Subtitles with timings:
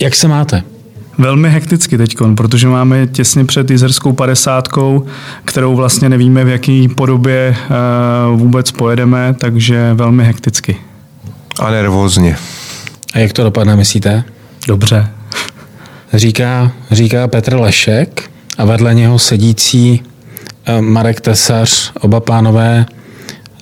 [0.00, 0.62] Jak se máte?
[1.18, 5.06] Velmi hekticky teď, protože máme těsně před Jizerskou padesátkou,
[5.44, 7.66] kterou vlastně nevíme, v jaké podobě eh,
[8.36, 10.76] vůbec pojedeme, takže velmi hekticky.
[11.58, 12.36] A nervózně.
[13.14, 14.24] A jak to dopadne, myslíte?
[14.66, 15.08] Dobře.
[16.14, 20.02] Říká, říká Petr Lešek a vedle něho sedící
[20.66, 22.86] eh, Marek Tesař, oba pánové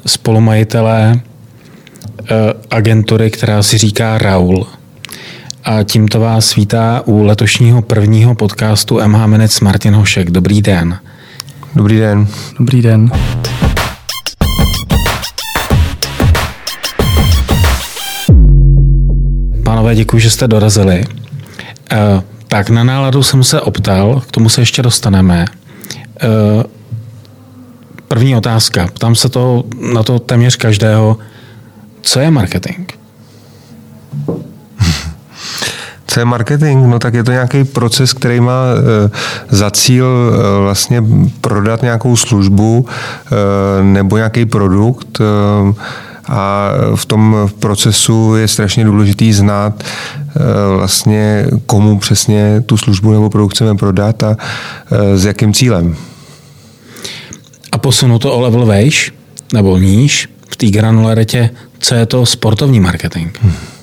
[0.06, 2.34] spolumajitelé eh,
[2.70, 4.66] agentury, která si říká Raul.
[5.64, 10.30] A tímto vás vítá u letošního prvního podcastu MH Minutes Martin Hošek.
[10.30, 10.98] Dobrý den.
[11.74, 12.28] Dobrý den.
[12.58, 13.10] Dobrý den.
[19.64, 21.04] Pánové, děkuji, že jste dorazili.
[21.92, 21.96] Eh,
[22.48, 25.44] tak na náladu jsem se optal, k tomu se ještě dostaneme.
[26.22, 26.28] Eh,
[28.08, 31.18] první otázka, ptám se to na to téměř každého.
[32.02, 32.88] Co je marketing?
[36.10, 36.86] Co je marketing?
[36.86, 39.10] No tak je to nějaký proces, který má e,
[39.48, 41.04] za cíl e, vlastně
[41.40, 45.20] prodat nějakou službu e, nebo nějaký produkt.
[46.28, 49.84] A v tom procesu je strašně důležitý znát
[50.76, 54.36] vlastně komu přesně tu službu nebo produkt chceme prodat a
[55.14, 55.96] s jakým cílem.
[57.72, 59.12] A posunu to o level vejš
[59.52, 63.38] nebo níž v té granularitě, co je to sportovní marketing?
[63.40, 63.77] Hmm.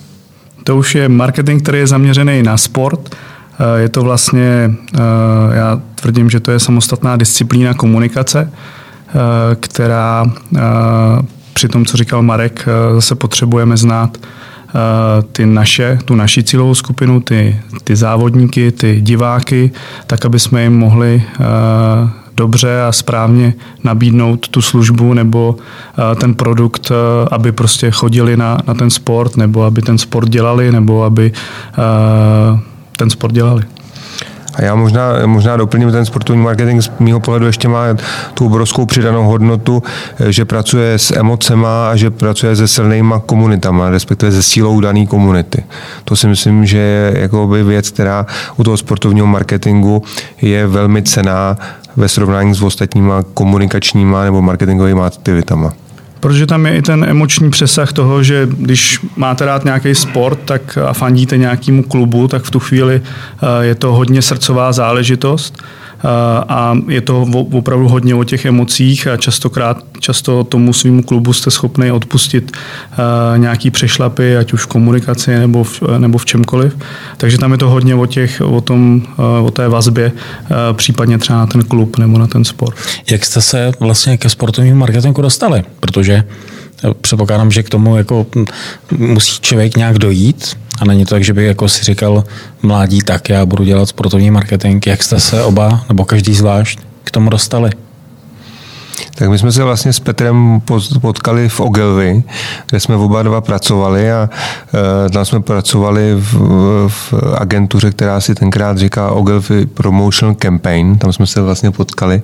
[0.66, 3.16] To už je marketing, který je zaměřený na sport.
[3.60, 5.00] Eh, je to vlastně, eh,
[5.56, 9.12] já tvrdím, že to je samostatná disciplína komunikace, eh,
[9.56, 10.26] která
[11.54, 14.18] při tom, co říkal Marek, zase potřebujeme znát
[15.32, 19.72] ty naše, tu naši cílovou skupinu, ty, ty závodníky, ty diváky,
[20.08, 21.24] tak, aby jsme jim mohli
[22.38, 28.58] dobře a správně nabídnout tu službu nebo eh, ten produkt, eh, aby prostě chodili na,
[28.68, 31.32] na ten sport, nebo aby ten sport dělali, nebo aby
[31.78, 32.60] eh,
[32.98, 33.64] ten sport dělali.
[34.56, 37.86] A já možná, možná doplním ten sportovní marketing z mého pohledu ještě má
[38.34, 39.84] tu obrovskou přidanou hodnotu,
[40.30, 45.64] že pracuje s emocema a že pracuje se silnýma komunitama, respektive se sílou dané komunity.
[46.04, 48.26] To si myslím, že je jakoby věc, která
[48.58, 50.04] u toho sportovního marketingu
[50.42, 51.58] je velmi cená
[51.98, 55.74] ve srovnání s ostatníma komunikačníma nebo marketingovými aktivitama.
[56.20, 60.78] Protože tam je i ten emoční přesah toho, že když máte rád nějaký sport tak
[60.78, 65.64] a fandíte nějakému klubu, tak v tu chvíli eh, je to hodně srdcová záležitost
[66.48, 71.52] a je to opravdu hodně o těch emocích a častokrát, často tomu svýmu klubu jste
[71.52, 72.52] schopni odpustit
[73.38, 76.78] nějaký přešlapy, ať už v komunikaci nebo v, nebo v čemkoliv.
[77.18, 79.02] Takže tam je to hodně o, těch, o, tom,
[79.44, 80.12] o té vazbě,
[80.74, 82.76] případně třeba na ten klub nebo na ten sport.
[83.12, 85.64] Jak jste se vlastně ke sportovnímu marketingu dostali?
[85.80, 86.24] Protože
[87.02, 88.26] předpokládám, že k tomu jako
[88.98, 92.24] musí člověk nějak dojít, a není to tak, že bych jako si říkal
[92.62, 94.88] mládí, tak já budu dělat sportovní marketing.
[94.88, 97.70] Jak jste se oba, nebo každý zvlášť, k tomu dostali?
[99.16, 100.62] Tak my jsme se vlastně s Petrem
[101.02, 102.24] potkali v Ogilvy,
[102.70, 104.30] kde jsme oba dva pracovali a
[105.06, 106.34] e, tam jsme pracovali v,
[106.88, 110.98] v agentuře, která si tenkrát říká Ogilvy Promotional Campaign.
[110.98, 112.22] Tam jsme se vlastně potkali.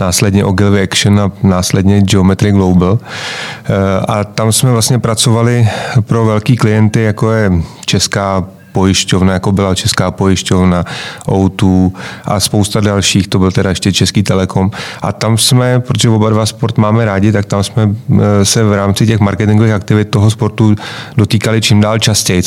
[0.00, 2.98] Následně Ogilvy Action a následně Geometry Global.
[2.98, 5.68] E, a tam jsme vlastně pracovali
[6.00, 7.52] pro velký klienty, jako je
[7.86, 10.84] Česká pojišťovna, jako byla Česká pojišťovna,
[11.26, 11.90] O2
[12.24, 14.70] a spousta dalších, to byl teda ještě Český Telekom.
[15.02, 18.72] A tam jsme, protože oba dva sport máme rádi, tak tam jsme eh, se v
[18.72, 20.74] rámci těch marketingových aktivit toho sportu
[21.16, 22.42] dotýkali čím dál častěji.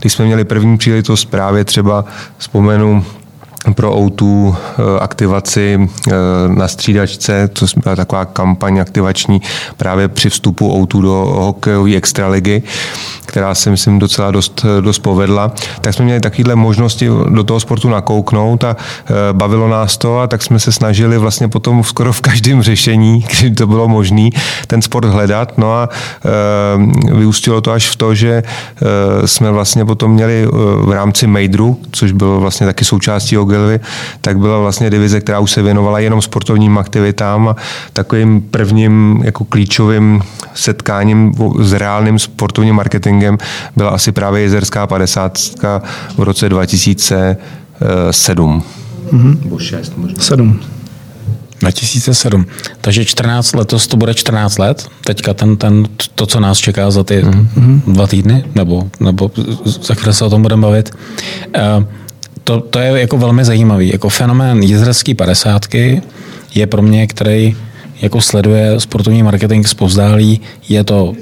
[0.00, 2.04] Když jsme měli první příležitost právě třeba
[2.38, 3.04] vzpomenu
[3.74, 5.78] pro O2 eh, aktivaci
[6.08, 6.12] eh,
[6.48, 9.42] na střídačce, to byla taková kampaň aktivační
[9.76, 12.62] právě při vstupu O2 do hokejové extraligy,
[13.26, 17.88] která se myslím docela dost, dost povedla, tak jsme měli takovéhle možnosti do toho sportu
[17.88, 22.20] nakouknout a eh, bavilo nás to a tak jsme se snažili vlastně potom skoro v
[22.20, 24.28] každém řešení, kdy to bylo možné,
[24.66, 25.58] ten sport hledat.
[25.58, 25.88] No a
[27.12, 28.42] vyústilo to až v to, že
[29.24, 30.48] jsme vlastně potom měli
[30.80, 33.80] v rámci Mejdru, což bylo vlastně taky součástí OG Ogilvy,
[34.20, 37.56] tak byla vlastně divize, která už se věnovala jenom sportovním aktivitám a
[37.92, 40.22] takovým prvním jako klíčovým
[40.54, 43.38] setkáním s reálným sportovním marketingem
[43.76, 45.38] byla asi právě Jezerská 50
[46.16, 48.62] v roce 2007.
[49.12, 49.44] Mm-hmm.
[49.44, 50.20] Nebo 6 možná.
[50.20, 50.60] 7.
[51.60, 52.46] 2007.
[52.80, 54.88] Takže 14 letos to bude 14 let.
[55.04, 57.80] Teďka ten, ten, to, co nás čeká za ty mm-hmm.
[57.86, 59.30] dva týdny, nebo, nebo
[59.64, 60.90] za chvíli se o tom budeme bavit.
[61.56, 61.84] Uh,
[62.46, 63.88] to, to je jako velmi zajímavý.
[63.92, 66.02] Jako fenomén jezerský padesátky
[66.54, 67.56] je pro mě, který
[68.02, 71.12] jako sleduje sportovní marketing zpozdálí, je to,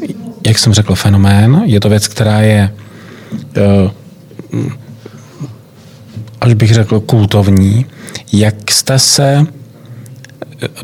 [0.46, 2.72] jak jsem řekl, fenomén, je to věc, která je
[4.52, 4.70] uh,
[6.40, 7.86] až bych řekl, kultovní.
[8.32, 9.46] Jak jste se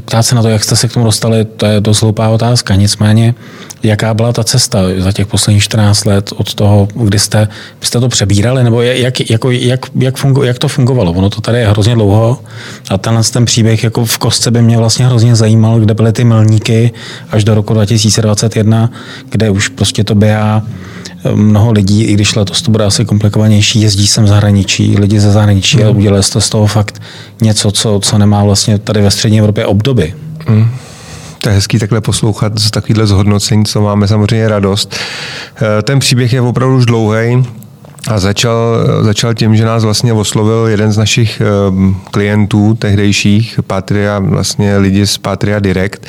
[0.05, 2.75] ptát se na to, jak jste se k tomu dostali, to je dost hloupá otázka.
[2.75, 3.35] Nicméně,
[3.83, 7.49] jaká byla ta cesta za těch posledních 14 let od toho, kdy jste,
[7.81, 11.13] jste to přebírali, nebo jak, jako, jak, jak, fungo, jak to fungovalo?
[11.13, 12.39] Ono to tady je hrozně dlouho
[12.91, 16.25] a tenhle ten příběh jako v kostce by mě vlastně hrozně zajímal, kde byly ty
[16.25, 16.93] milníky
[17.31, 18.91] až do roku 2021,
[19.31, 20.63] kde už prostě to běhá
[21.35, 25.77] mnoho lidí, i když letos to bude asi komplikovanější, jezdí sem zahraničí, lidi ze zahraničí
[25.77, 25.87] mm.
[25.87, 27.03] a udělali jste z toho fakt
[27.41, 30.15] něco, co, co nemá vlastně tady ve střední Evropě obdoby.
[30.49, 30.71] Mm.
[31.41, 34.95] To je hezký takhle poslouchat z takovýhle zhodnocení, co máme samozřejmě radost.
[35.57, 37.45] Eh, ten příběh je opravdu už dlouhý.
[38.09, 44.19] A začal, začal tím, že nás vlastně oslovil jeden z našich ehm, klientů tehdejších, Patria,
[44.19, 46.01] vlastně lidi z Patria Direct,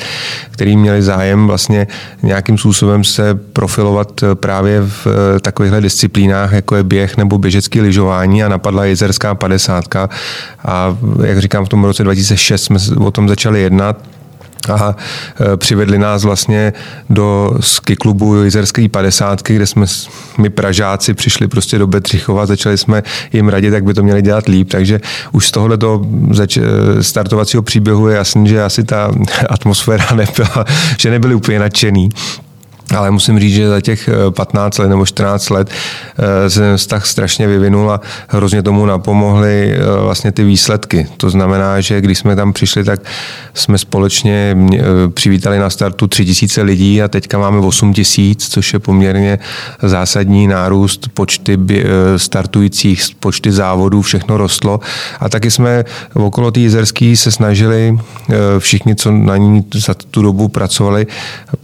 [0.50, 1.86] který měli zájem vlastně
[2.22, 7.80] nějakým způsobem se profilovat eh, právě v eh, takovýchhle disciplínách, jako je běh nebo běžecký
[7.80, 10.08] lyžování a napadla jezerská padesátka.
[10.64, 13.96] A jak říkám, v tom roce 2006 jsme o tom začali jednat
[14.70, 14.96] a
[15.52, 16.72] e, přivedli nás vlastně
[17.10, 19.86] do ski klubu Jizerské 50, kde jsme
[20.38, 24.48] my Pražáci přišli prostě do Betřichova, začali jsme jim radit, jak by to měli dělat
[24.48, 25.00] líp, takže
[25.32, 26.02] už z tohoto
[26.40, 29.10] e, startovacího příběhu je jasný, že asi ta
[29.48, 30.64] atmosféra nebyla,
[30.98, 32.08] že nebyli úplně nadšený.
[32.96, 35.70] Ale musím říct, že za těch 15 eh, let nebo 14 let
[36.18, 41.06] eh, se vztah strašně vyvinul a hrozně tomu napomohly eh, vlastně ty výsledky.
[41.16, 43.00] To znamená, že když jsme tam přišli, tak
[43.54, 44.56] jsme společně
[45.14, 49.38] přivítali na startu 3000 lidí a teďka máme 8000, což je poměrně
[49.82, 51.58] zásadní nárůst počty
[52.16, 54.80] startujících, počty závodů, všechno rostlo.
[55.20, 55.84] A taky jsme
[56.14, 57.98] okolo té jezerský se snažili
[58.58, 61.06] všichni, co na ní za tu dobu pracovali,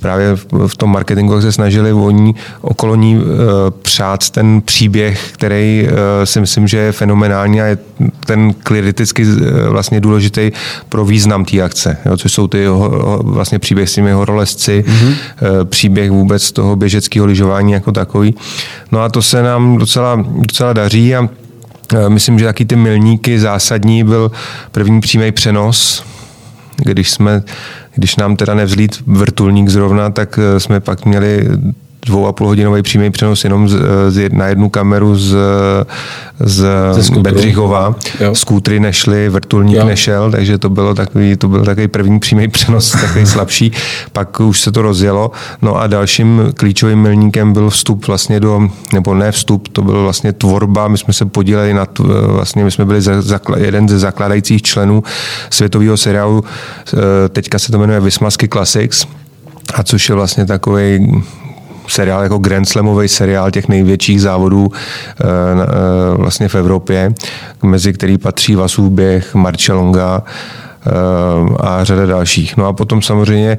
[0.01, 0.37] právě
[0.67, 3.23] v tom marketingu marketingu, jak se snažili oni okolo ní uh,
[3.83, 7.79] přát ten příběh, který uh, si myslím, že je fenomenální a je
[8.27, 9.33] ten kriticky uh,
[9.69, 10.53] vlastně důležitý
[10.89, 12.67] pro význam té akce, jo, což jsou ty
[13.21, 15.15] vlastně příběh s těmi horolezci, mm-hmm.
[15.65, 18.35] příběh vůbec toho běžeckého lyžování jako takový.
[18.93, 21.29] No a to se nám docela, docela daří a
[22.09, 24.31] Myslím, že taky ty milníky zásadní byl
[24.73, 26.05] první přímý přenos,
[26.77, 27.43] když jsme
[27.99, 31.49] když nám teda nevzlít vrtulník zrovna, tak eh, jsme pak měli
[32.09, 33.79] dvou a půl hodinový přímý přenos jenom z,
[34.09, 35.37] z, na jednu kameru z,
[36.41, 36.67] z
[37.19, 37.95] Bedřichova.
[38.33, 39.85] Skútry nešly, vrtulník jo.
[39.85, 43.73] nešel, takže to bylo takový, to byl takový první přímý přenos, takový slabší.
[44.13, 45.31] Pak už se to rozjelo.
[45.63, 50.33] No a dalším klíčovým milníkem byl vstup vlastně do, nebo ne vstup, to byl vlastně
[50.33, 50.89] tvorba.
[50.89, 51.87] My jsme se podíleli na,
[52.27, 55.03] vlastně my jsme byli za, za, jeden ze zakladajících členů
[55.51, 59.07] světového seriálu, eh, teďka se to jmenuje Vismasky Classics,
[59.75, 61.23] a což je vlastně takový
[61.89, 65.67] seriál jako Grand Slamový seriál těch největších závodů eh, eh,
[66.17, 67.13] vlastně v Evropě,
[67.63, 70.23] mezi který patří Vasův běh, Marčelonga,
[70.87, 70.91] eh,
[71.61, 72.57] a řada dalších.
[72.57, 73.59] No a potom samozřejmě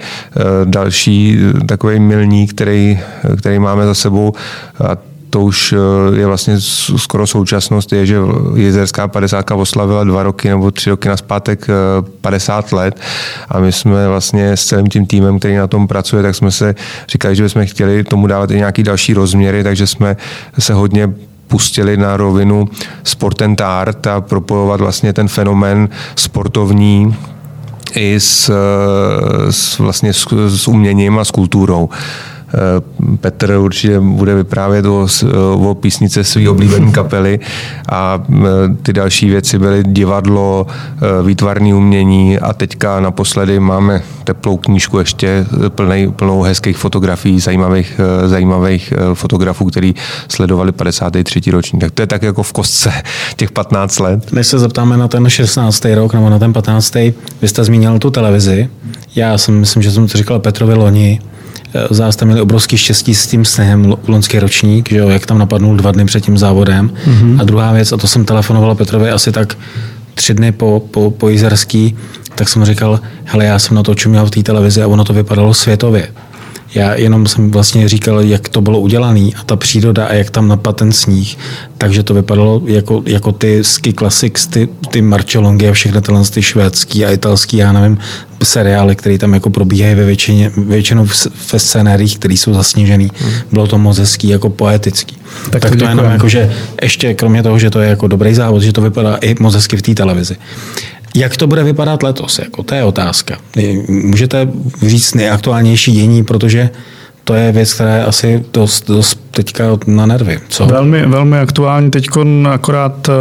[0.65, 2.99] další takový milník, který,
[3.37, 4.33] který máme za sebou,
[4.87, 6.55] a to už eh, je vlastně
[6.97, 8.17] skoro současnost, je, že
[8.55, 11.67] jezerská 50 oslavila dva roky nebo tři roky na zpátek
[12.21, 12.99] 50 let
[13.49, 16.75] a my jsme vlastně s celým tím týmem, který na tom pracuje, tak jsme se
[17.09, 20.17] říkali, že bychom chtěli tomu dávat i nějaký další rozměry, takže jsme
[20.59, 21.13] se hodně
[21.47, 22.69] pustili na rovinu
[23.03, 27.15] sport and art a propojovat vlastně ten fenomén sportovní
[27.95, 28.51] i s,
[29.49, 31.89] s, vlastně s, s uměním a s kulturou.
[32.53, 35.07] Eh, Petr určitě bude vyprávět o,
[35.69, 37.39] o písnice své oblíbené kapely
[37.89, 38.45] a eh,
[38.83, 45.45] ty další věci byly divadlo, eh, výtvarné umění a teďka naposledy máme teplou knížku ještě
[45.69, 49.95] plnej, plnou hezkých fotografií, zajímavých, zajímavých fotografů, který
[50.27, 51.51] sledovali 53.
[51.51, 51.81] ročník.
[51.81, 52.91] Tak to je tak jako v kostce
[53.35, 54.31] těch 15 let.
[54.31, 55.85] Než se zeptáme na ten 16.
[55.85, 56.95] rok nebo na ten 15.
[57.41, 58.69] Vy jste zmínil tu televizi.
[59.15, 61.19] Já jsem myslím, že jsem to říkal Petrovi loni,
[61.73, 65.37] Eh, Zás jste měli obrovský štěstí s tím sněhem loňský ročník, že jo, jak tam
[65.37, 66.89] napadnul dva dny před tím závodem.
[66.89, 67.41] Mm-hmm.
[67.41, 69.57] A druhá věc, a to jsem telefonoval Petrovi asi tak
[70.13, 71.95] tři dny po, po, po Jizerský,
[72.35, 75.13] tak jsem říkal, hele, já jsem na to čuměl v té televizi a ono to
[75.13, 76.07] vypadalo světově.
[76.75, 80.47] Já jenom jsem vlastně říkal, jak to bylo udělané a ta příroda a jak tam
[80.47, 81.37] napadl ten sníh.
[81.77, 86.41] Takže to vypadalo jako, jako ty ski classics, ty, ty Marčelongy a všechny tyhle ty
[86.41, 87.97] švédský a italský, já nevím,
[88.43, 91.07] seriály, které tam jako probíhají ve většině, většinou
[91.53, 93.11] ve scénářích, které jsou zasněžený.
[93.15, 93.31] Hmm.
[93.51, 95.17] Bylo to moc hezký, jako poetický.
[95.51, 98.33] Tak, tak to, to jenom jako, že ještě kromě toho, že to je jako dobrý
[98.33, 100.35] závod, že to vypadá i moc hezky v té televizi.
[101.15, 102.39] Jak to bude vypadat letos?
[102.39, 103.37] Jako, to je otázka.
[103.87, 104.47] Můžete
[104.87, 106.69] říct nejaktuálnější dění, protože
[107.23, 110.39] to je věc, která je asi dost, dost teďka na nervy.
[110.49, 110.65] Co?
[110.65, 111.91] Velmi, velmi aktuální.
[111.91, 112.07] Teď
[112.51, 113.13] akorát uh,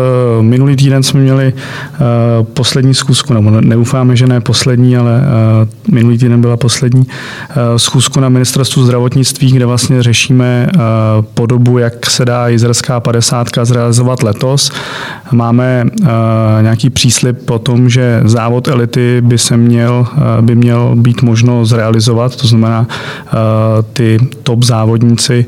[0.44, 6.18] minulý týden jsme měli uh, poslední zkusku, nebo neufáme, že ne poslední, ale uh, minulý
[6.18, 7.06] týden byla poslední
[7.76, 10.68] zkusku na ministerstvu zdravotnictví, kde vlastně řešíme
[11.34, 14.70] podobu, jak se dá jizerská 50 zrealizovat letos.
[15.32, 15.84] Máme
[16.60, 20.06] nějaký příslip o tom, že závod elity by se měl,
[20.40, 22.86] by měl být možno zrealizovat, to znamená
[23.92, 25.46] ty top závodníci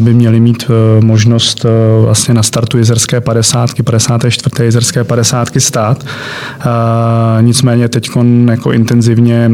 [0.00, 4.64] by měli mít uh, možnost uh, vlastně na startu jezerské 50, 54.
[4.64, 6.04] jezerské 50 stát.
[6.04, 8.10] Uh, nicméně teď
[8.50, 9.50] jako intenzivně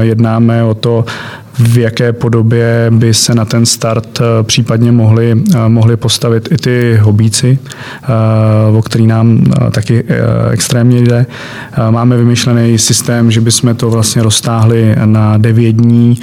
[0.00, 1.04] jednáme o to,
[1.58, 6.56] v jaké podobě by se na ten start eh, případně mohli, eh, mohli postavit i
[6.56, 7.58] ty hobíci,
[8.02, 10.04] eh, o který nám taky
[10.50, 11.26] extrémně jde.
[11.90, 16.20] Máme vymyšlený systém, že bychom to vlastně roztáhli na devět dní.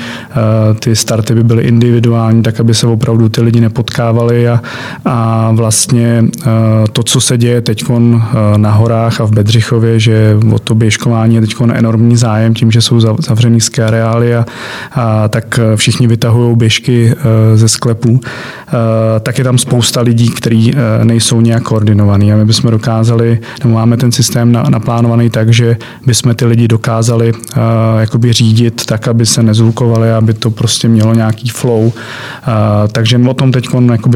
[0.79, 4.61] Ty starty by byly individuální, tak aby se opravdu ty lidi nepotkávali a,
[5.05, 6.25] a vlastně
[6.93, 7.85] to, co se děje teď
[8.57, 12.81] na horách a v Bedřichově, že o to běžkování je teď enormní zájem tím, že
[12.81, 14.45] jsou zavřený ské areály a,
[14.91, 18.71] a tak eh, všichni vytahují běžky eh, ze sklepů, eh,
[19.19, 22.33] tak je tam spousta lidí, kteří nejsou nějak koordinovaní.
[22.33, 27.33] A my bychom dokázali, nebo máme ten systém naplánovaný tak, že bychom ty lidi dokázali
[27.99, 31.91] jakoby řídit tak, aby se nezvukovali, aby to prostě mělo nějaký flow.
[32.91, 33.67] Takže o tom teď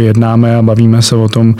[0.01, 1.55] jednáme a bavíme se o tom,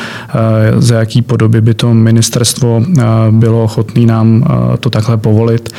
[0.77, 2.84] za jaký podoby by to ministerstvo
[3.32, 4.44] bylo ochotné nám
[4.80, 5.70] to takhle povolit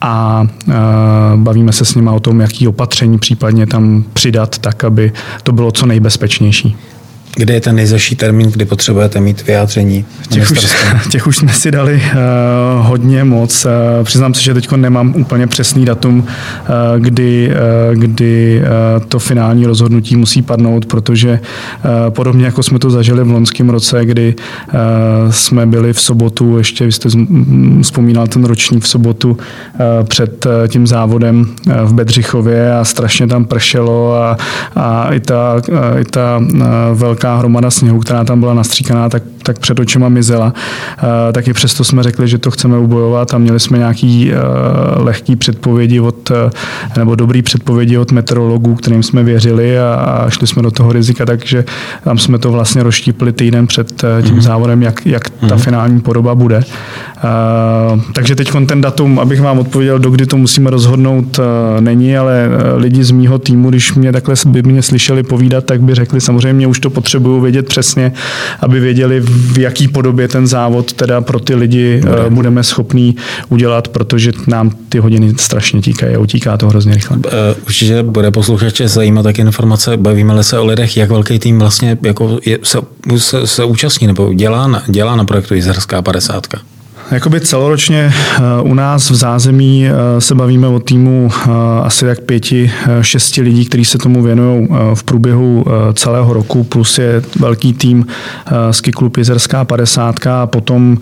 [0.00, 0.46] a
[1.36, 5.12] bavíme se s nimi o tom, jaký opatření případně tam přidat, tak aby
[5.42, 6.76] to bylo co nejbezpečnější.
[7.38, 10.04] Kde je ten nejzaší termín, kdy potřebujete mít vyjádření?
[10.28, 10.66] Těch už,
[11.10, 13.64] těch už jsme si dali uh, hodně moc.
[13.64, 16.24] Uh, přiznám se, že teď nemám úplně přesný datum, uh,
[16.98, 21.40] kdy, uh, kdy uh, to finální rozhodnutí musí padnout, protože
[21.84, 24.80] uh, podobně jako jsme to zažili v loňském roce, kdy uh,
[25.30, 27.08] jsme byli v sobotu, ještě vy jste
[27.82, 29.38] vzpomínal ten ročník v sobotu uh,
[30.06, 34.36] před uh, tím závodem uh, v Bedřichově a strašně tam pršelo a,
[34.76, 36.60] a i ta, uh, i ta uh,
[36.92, 40.46] velká velká hromada sněhu, která tam byla nastříkaná, tak, tak před očima mizela.
[40.46, 45.04] Uh, tak i přesto jsme řekli, že to chceme ubojovat a měli jsme nějaký uh,
[45.04, 46.36] lehký předpovědi od, uh,
[46.96, 51.26] nebo dobrý předpovědi od meteorologů, kterým jsme věřili a, a šli jsme do toho rizika,
[51.26, 51.64] takže
[52.04, 54.40] tam jsme to vlastně rozštípli týden před tím mm-hmm.
[54.40, 55.58] závodem, jak, jak ta mhm.
[55.58, 56.60] finální podoba bude.
[57.24, 61.44] Uh, takže teď ten datum, abych vám odpověděl, dokdy to musíme rozhodnout, uh,
[61.80, 65.80] není, ale uh, lidi z mýho týmu, když mě takhle by mě slyšeli povídat, tak
[65.80, 68.12] by řekli, samozřejmě už to potřebují vědět přesně,
[68.60, 72.24] aby věděli, v jaký podobě ten závod teda pro ty lidi Bude.
[72.26, 73.16] uh, budeme schopní
[73.48, 77.16] udělat, protože nám ty hodiny strašně tíkají a utíká to hrozně rychle.
[77.16, 77.22] Uh,
[77.66, 82.38] určitě bude posluchače zajímat také informace, bavíme se o lidech, jak velký tým vlastně jako
[82.46, 82.78] je, se,
[83.16, 86.46] se, se účastní nebo dělá na, dělá na projektu Jizerská 50.
[87.10, 91.50] Jakoby celoročně eh, u nás v zázemí eh, se bavíme o týmu eh,
[91.82, 97.22] asi jak pěti, šesti lidí, kteří se tomu věnují v průběhu celého roku, plus je
[97.38, 98.06] velký tým
[98.70, 100.98] Ski Klub Jizerská 50 a potom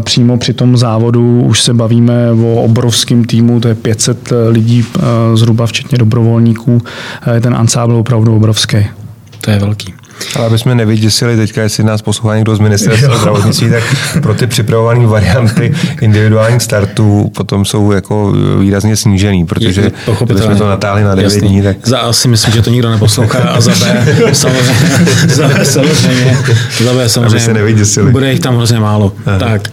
[0.00, 4.84] přímo při tom závodu už se bavíme o obrovském týmu, to je 500 lidí
[5.34, 6.82] zhruba, včetně dobrovolníků.
[7.40, 8.76] Ten ansábl opravdu obrovský.
[9.40, 9.94] To je velký.
[10.36, 13.82] Ale aby jsme nevyděsili teďka, jestli nás poslouchá někdo z ministerstva zdravotnictví, tak
[14.22, 19.90] pro ty připravované varianty individuálních startů potom jsou jako výrazně snížený, protože
[20.36, 21.62] jsme to natáhli na 9 dní.
[21.62, 21.76] Tak...
[21.84, 26.38] Za A si myslím, že to nikdo neposlouchá a za B samozřejmě, za B samozřejmě,
[26.84, 28.12] za B samozřejmě aby se nevyděsili.
[28.12, 29.12] bude jich tam hrozně málo.
[29.26, 29.38] Aha.
[29.38, 29.68] Tak,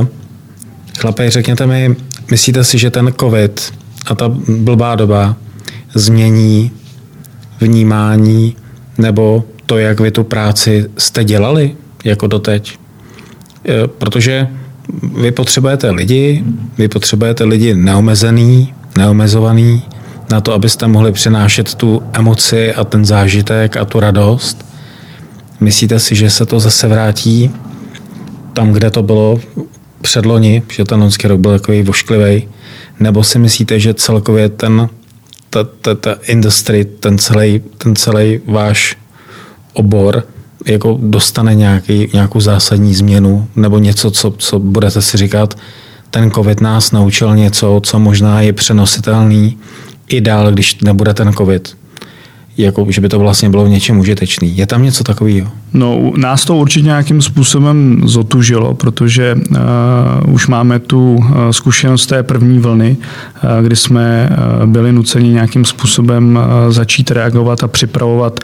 [0.00, 0.06] uh,
[0.98, 1.96] chlapi, řekněte mi,
[2.30, 3.72] myslíte si, že ten covid
[4.06, 5.36] a ta blbá doba
[5.94, 6.70] změní
[7.60, 8.56] vnímání
[8.98, 12.78] nebo to, jak vy tu práci jste dělali jako doteď.
[13.68, 14.48] E, protože
[15.20, 16.44] vy potřebujete lidi,
[16.78, 19.82] vy potřebujete lidi neomezený, neomezovaný,
[20.30, 24.64] na to, abyste mohli přenášet tu emoci a ten zážitek a tu radost.
[25.60, 27.50] Myslíte si, že se to zase vrátí
[28.52, 29.40] tam, kde to bylo
[30.00, 32.48] předloni, že ten loňský rok byl takový vošklivý,
[33.00, 34.88] nebo si myslíte, že celkově ten
[35.50, 38.96] ta, ta, ta industry, ten celý, ten celý váš
[39.78, 40.24] obor
[40.66, 45.54] jako dostane nějaký, nějakou zásadní změnu nebo něco, co, co budete si říkat,
[46.10, 49.58] ten covid nás naučil něco, co možná je přenositelný
[50.08, 51.76] i dál, když nebude ten covid.
[52.56, 54.56] Jako, že by to vlastně bylo v něčem užitečný.
[54.56, 55.50] Je tam něco takového?
[55.74, 62.22] No, nás to určitě nějakým způsobem zotužilo, protože uh, už máme tu uh, zkušenost té
[62.22, 62.96] první vlny,
[63.44, 68.40] uh, kdy jsme uh, byli nuceni nějakým způsobem uh, začít reagovat a připravovat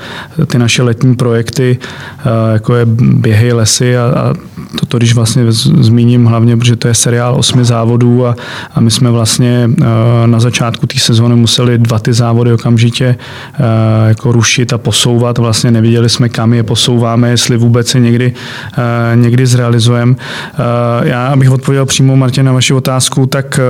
[0.47, 4.35] ty naše letní projekty, uh, jako je Běhej lesy a, a
[4.81, 8.37] toto, když vlastně zmíním hlavně, protože to je seriál osmi závodů a,
[8.75, 9.87] a my jsme vlastně uh,
[10.27, 13.17] na začátku té sezóny museli dva ty závody okamžitě
[13.59, 13.65] uh,
[14.09, 15.39] jako rušit a posouvat.
[15.39, 18.35] Vlastně neviděli jsme, kam je posouvat děláme, jestli vůbec je někdy,
[18.79, 20.13] uh, někdy zrealizujeme.
[20.13, 23.61] Uh, já, abych odpověděl přímo, Martin, na vaši otázku, tak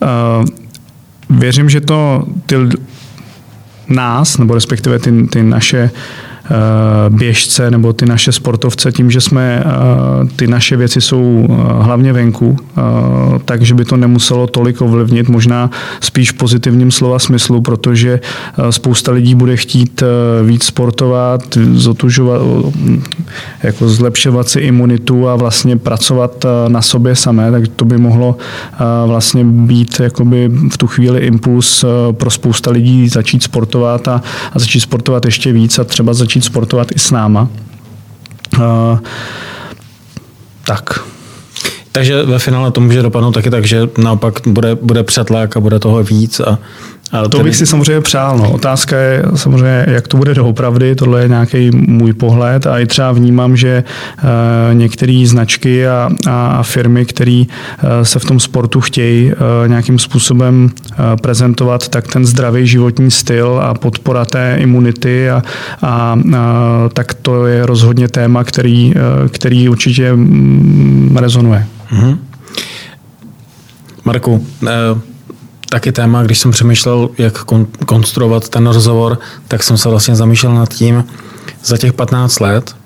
[0.00, 0.44] uh,
[1.30, 2.56] věřím, že to ty
[3.88, 6.31] nás, nebo respektive ty, ty naše Eh,
[7.08, 12.12] běžce nebo ty naše sportovce tím, že jsme eh, ty naše věci jsou eh, hlavně
[12.12, 12.56] venku,
[13.44, 15.70] takže by to nemuselo tolik ovlivnit, možná
[16.00, 18.20] spíš v pozitivním slova smyslu, protože
[18.70, 20.02] spousta lidí bude chtít
[20.46, 22.42] víc sportovat, zotužovat,
[23.62, 28.36] jako zlepšovat si imunitu a vlastně pracovat na sobě samé, tak to by mohlo
[29.06, 34.22] vlastně být jakoby v tu chvíli impuls pro spousta lidí začít sportovat a,
[34.52, 37.48] a začít sportovat ještě víc a třeba začít začít sportovat i s náma.
[38.58, 38.98] Uh,
[40.64, 41.00] tak.
[41.92, 45.78] Takže ve finále to může dopadnout taky tak, že naopak bude, bude přetlak a bude
[45.78, 46.58] toho víc a
[47.12, 48.38] ale to bych si samozřejmě přál.
[48.38, 48.52] No.
[48.52, 53.12] Otázka je samozřejmě, jak to bude doopravdy, tohle je nějaký můj pohled a i třeba
[53.12, 59.32] vnímám, že uh, některé značky a, a firmy, které uh, se v tom sportu chtějí
[59.32, 65.42] uh, nějakým způsobem uh, prezentovat, tak ten zdravý životní styl a podpora té imunity a,
[65.82, 66.32] a uh,
[66.92, 71.66] tak to je rozhodně téma, který, uh, který určitě mm, rezonuje.
[71.92, 72.18] Mm-hmm.
[74.04, 75.11] Marku, uh
[75.72, 80.54] taky téma, když jsem přemýšlel, jak kon- konstruovat ten rozhovor, tak jsem se vlastně zamýšlel
[80.54, 81.04] nad tím,
[81.64, 82.76] za těch 15 let,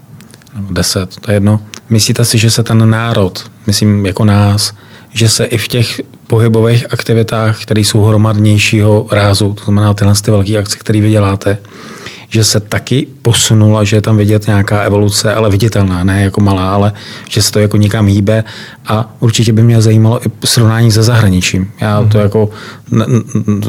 [0.54, 4.72] nebo 10, to je jedno, myslíte si, že se ten národ, myslím jako nás,
[5.12, 10.30] že se i v těch pohybových aktivitách, které jsou hromadnějšího rázu, to znamená tyhle ty
[10.30, 11.58] velké akce, které vy děláte,
[12.28, 16.74] že se taky posunula, že je tam vidět nějaká evoluce, ale viditelná, ne jako malá,
[16.74, 16.92] ale
[17.28, 18.44] že se to jako nikam hýbe
[18.86, 21.70] a určitě by mě zajímalo i srovnání se zahraničím.
[21.80, 22.22] Já to mm-hmm.
[22.22, 22.50] jako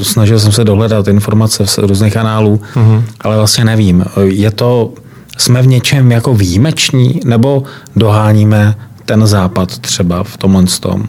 [0.01, 3.03] snažil jsem se dohledat informace z různých kanálů, mm-hmm.
[3.21, 4.05] ale vlastně nevím.
[4.23, 4.93] Je to,
[5.37, 7.63] jsme v něčem jako výjimeční nebo
[7.95, 11.05] doháníme ten západ třeba v tomhle tom?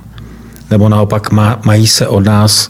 [0.71, 2.69] Nebo naopak má, mají se od nás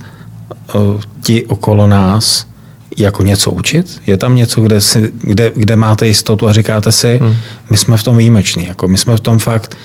[0.74, 2.47] uh, ti okolo nás
[2.96, 4.00] jako něco učit?
[4.06, 7.36] Je tam něco, kde, si, kde, kde máte jistotu a říkáte si, hmm.
[7.70, 9.76] my jsme v tom výjimeční, jako my jsme v tom fakt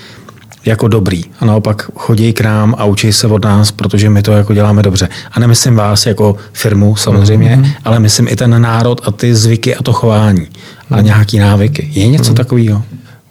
[0.64, 1.24] jako dobrý.
[1.40, 4.82] A naopak chodí k nám a učí se od nás, protože my to jako děláme
[4.82, 5.08] dobře.
[5.32, 7.66] A nemyslím vás jako firmu samozřejmě, hmm.
[7.84, 10.48] ale myslím i ten národ a ty zvyky a to chování
[10.90, 11.04] a hmm.
[11.04, 11.90] nějaký návyky.
[11.92, 12.34] Je něco hmm.
[12.34, 12.82] takového?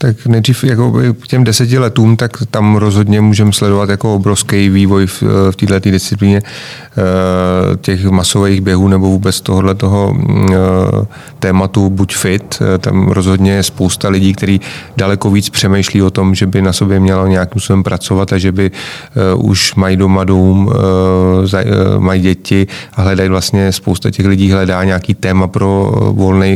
[0.04, 5.08] Tak nejdřív jako k těm deseti letům, tak tam rozhodně můžeme sledovat jako obrovský vývoj
[5.08, 10.16] v, v této disciplíně eh, těch masových běhů nebo vůbec tohohle toho
[10.52, 10.56] eh,
[11.40, 12.62] tématu buď fit.
[12.62, 14.62] Eh, tam rozhodně je spousta lidí, kteří
[14.98, 18.52] daleko víc přemýšlí o tom, že by na sobě mělo nějakým způsobem pracovat a že
[18.52, 18.72] by
[19.38, 20.72] už mají doma dům,
[21.98, 25.92] mají děti a hledají vlastně spousta těch lidí hledá nějaký téma pro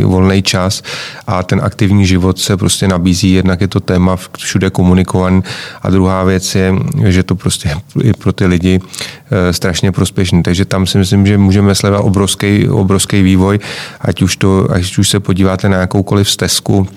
[0.04, 0.84] volný čas
[1.28, 5.44] a ten aktivní život se prostě nabízí jednak je to téma všude komunikovaný
[5.82, 6.74] a druhá věc je,
[7.06, 7.72] že to prostě
[8.04, 10.44] je pro ty lidi eh, strašně prospěšný.
[10.44, 13.60] Takže tam si myslím, že můžeme sledovat obrovský, obrovský vývoj,
[14.02, 16.88] ať už, to, ať už se podíváte na jakoukoliv stezku,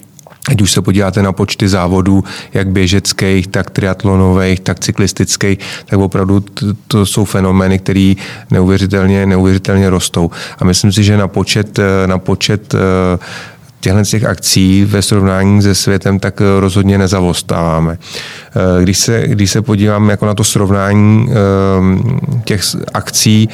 [0.49, 2.25] Ať už se podíváte na počty závodů,
[2.55, 6.45] jak běžeckých, tak triatlonových, tak cyklistických, tak opravdu
[6.87, 8.15] to jsou fenomény, které
[8.51, 10.31] neuvěřitelně, neuvěřitelně rostou.
[10.59, 12.79] A myslím si, že na počet, eh, na počet eh,
[13.81, 17.99] těchto těch akcí ve srovnání se světem tak eh, rozhodně nezavostáváme.
[17.99, 21.35] Eh, když se, když se podívám jako na to srovnání eh,
[22.45, 22.63] těch
[22.95, 23.49] akcí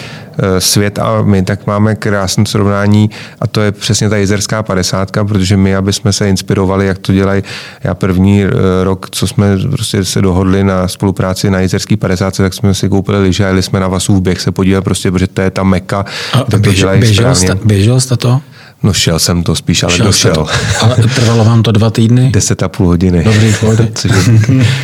[0.59, 3.11] svět a my, tak máme krásné srovnání
[3.41, 7.13] a to je přesně ta jezerská padesátka, protože my, aby jsme se inspirovali, jak to
[7.13, 7.43] dělají,
[7.85, 8.45] já první
[8.83, 13.23] rok, co jsme prostě se dohodli na spolupráci na jezerský padesátce, tak jsme si koupili
[13.23, 16.05] lyže a jeli jsme na Vasův běh se podívat prostě, protože to je ta meka.
[16.33, 18.41] A to běžel, běžel, jste, běžel jste to?
[18.83, 20.35] No šel jsem to spíš, ale šel došel.
[20.35, 20.47] To.
[20.81, 22.31] Ale trvalo vám to dva týdny?
[22.33, 23.25] Deset a půl hodiny.
[23.25, 23.89] Dobrý, pojde.
[23.95, 24.23] což je,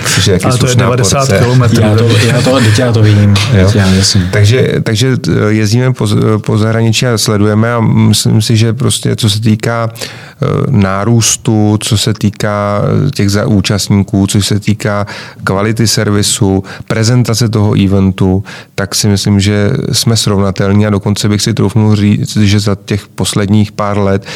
[0.04, 1.82] což je ale to je 90 kilometrů.
[1.82, 3.34] Já to, já to, já to vím.
[3.52, 3.86] Já,
[4.32, 5.16] takže, takže
[5.48, 6.08] jezdíme po,
[6.46, 11.98] po zahraničí a sledujeme a myslím si, že prostě co se týká e, nárůstu, co
[11.98, 12.82] se týká
[13.14, 15.06] těch účastníků, co se týká
[15.44, 21.54] kvality servisu, prezentace toho eventu, tak si myslím, že jsme srovnatelní a dokonce bych si
[21.54, 24.26] troufnul říct, že za těch posledních pár let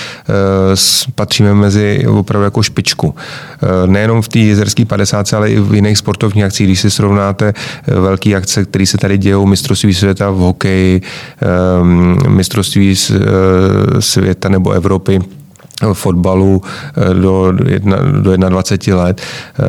[1.14, 3.14] patříme mezi opravdu jako špičku.
[3.87, 7.54] Nejenom v té jezerské 50, ale i v jiných sportovních akcích, když si srovnáte
[7.87, 11.02] velké akce, které se tady dějou, mistrovství světa v hokeji,
[12.28, 12.96] mistrovství
[14.00, 15.20] světa nebo Evropy,
[15.92, 16.62] fotbalu
[16.96, 19.62] eh, do, jedna, do 21 let eh,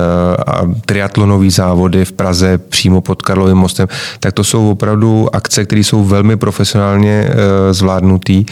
[0.47, 3.87] a triatlonové závody v Praze přímo pod Karlovým mostem,
[4.19, 8.45] tak to jsou opravdu akce, které jsou velmi profesionálně eh, zvládnutý.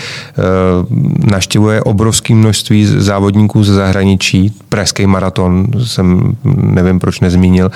[1.25, 4.53] Naštěvuje obrovské množství závodníků ze zahraničí.
[4.69, 7.71] Pražský maraton jsem nevím, proč nezmínil,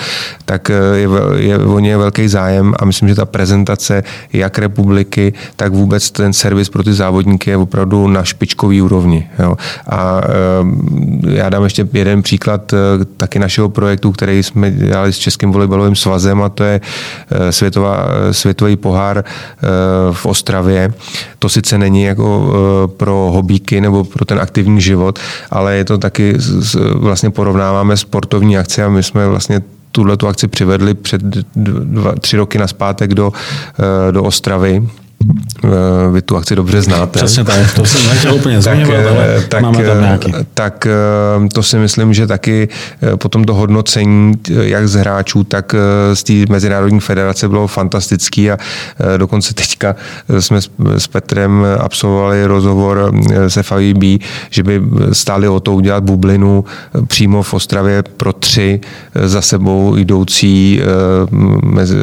[0.46, 5.74] tak je, je o ně velký zájem a myslím, že ta prezentace jak republiky, tak
[5.74, 9.30] vůbec ten servis pro ty závodníky je opravdu na špičkový úrovni.
[9.40, 9.56] Jo.
[9.90, 12.78] A eh, já dám ještě jeden příklad eh,
[13.18, 16.82] taky našeho projektu, který jsme dělali s Českým volejbalovým svazem a to je
[17.32, 19.24] eh, světová, světový pohár
[20.12, 20.94] v Ostravě.
[21.40, 22.54] To sice není jako
[22.98, 25.20] pro hobíky nebo pro ten aktivní život,
[25.52, 26.38] ale je to taky,
[26.94, 31.22] vlastně porovnáváme sportovní akce a my jsme vlastně tuhle tu akci přivedli před
[31.56, 33.32] dva, tři roky naspátek do,
[34.12, 34.88] do Ostravy
[36.12, 37.20] vy tu akci dobře znáte.
[37.20, 40.34] Přesně tak, to jsem nechtěl úplně zmiňovat, ale eh, tak, máme tam nějaký.
[40.54, 42.70] Tak eh, to si myslím, že taky
[43.16, 45.76] potom to hodnocení jak z hráčů, tak
[46.14, 48.58] z té Mezinárodní federace bylo fantastický a
[49.18, 49.96] dokonce teďka
[50.40, 50.60] jsme
[50.98, 53.14] s Petrem absolvovali rozhovor
[53.48, 56.66] se FIB, že by stáli o to udělat bublinu
[57.08, 58.80] přímo v Ostravě pro tři
[59.26, 60.82] za sebou jdoucí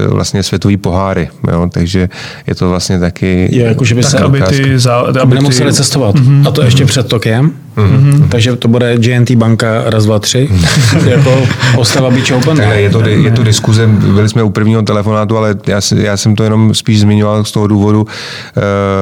[0.08, 1.28] vlastně světový poháry.
[1.52, 1.68] Jo?
[1.72, 2.08] Takže
[2.46, 3.48] je to vlastně taky...
[3.52, 5.76] Je, jako, že by tak se, aby, ty, za, aby, aby nemuseli ty...
[5.76, 6.14] cestovat.
[6.14, 6.48] Mm-hmm.
[6.48, 7.52] A to ještě před Tokiem.
[7.76, 8.28] Mm-hmm.
[8.28, 10.48] Takže to bude GNT banka raz, dva, tři.
[11.04, 12.56] jako Ostava Beach Open.
[12.56, 16.36] Ne, je, to, je to diskuze, byli jsme u prvního telefonátu, ale já, já jsem
[16.36, 18.06] to jenom spíš zmiňoval z toho důvodu,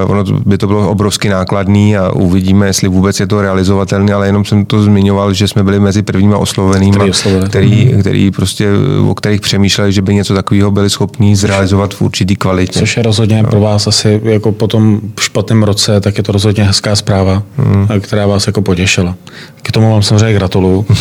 [0.05, 4.27] uh, ono by to bylo obrovsky nákladný a uvidíme, jestli vůbec je to realizovatelné, ale
[4.27, 8.01] jenom jsem to zmiňoval, že jsme byli mezi prvníma oslovenými, který, který, mhm.
[8.01, 8.69] který prostě,
[9.09, 12.79] o kterých přemýšleli, že by něco takového byli schopní zrealizovat v určitý kvalitě.
[12.79, 13.49] Což je rozhodně no.
[13.49, 17.89] pro vás asi jako po tom špatném roce, tak je to rozhodně hezká zpráva, hmm.
[18.01, 19.15] která vás jako potěšila.
[19.63, 20.87] K tomu vám samozřejmě gratuluju.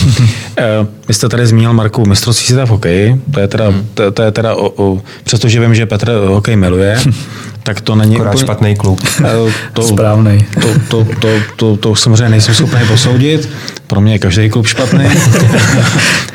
[0.58, 3.88] Eh, vy jste tady zmínil Marku mistrovství světa v hokeji, to je teda, hmm.
[3.94, 7.00] to, to je teda o, o, přestože vím, že Petr hokej miluje,
[7.64, 8.46] tak to není Akorát úplně...
[8.46, 9.00] špatný klub.
[9.26, 10.46] Eh, to, Správný.
[10.62, 13.50] To, to, to, to, to, samozřejmě nejsem schopný posoudit.
[13.88, 15.06] Pro mě je každý klub špatný.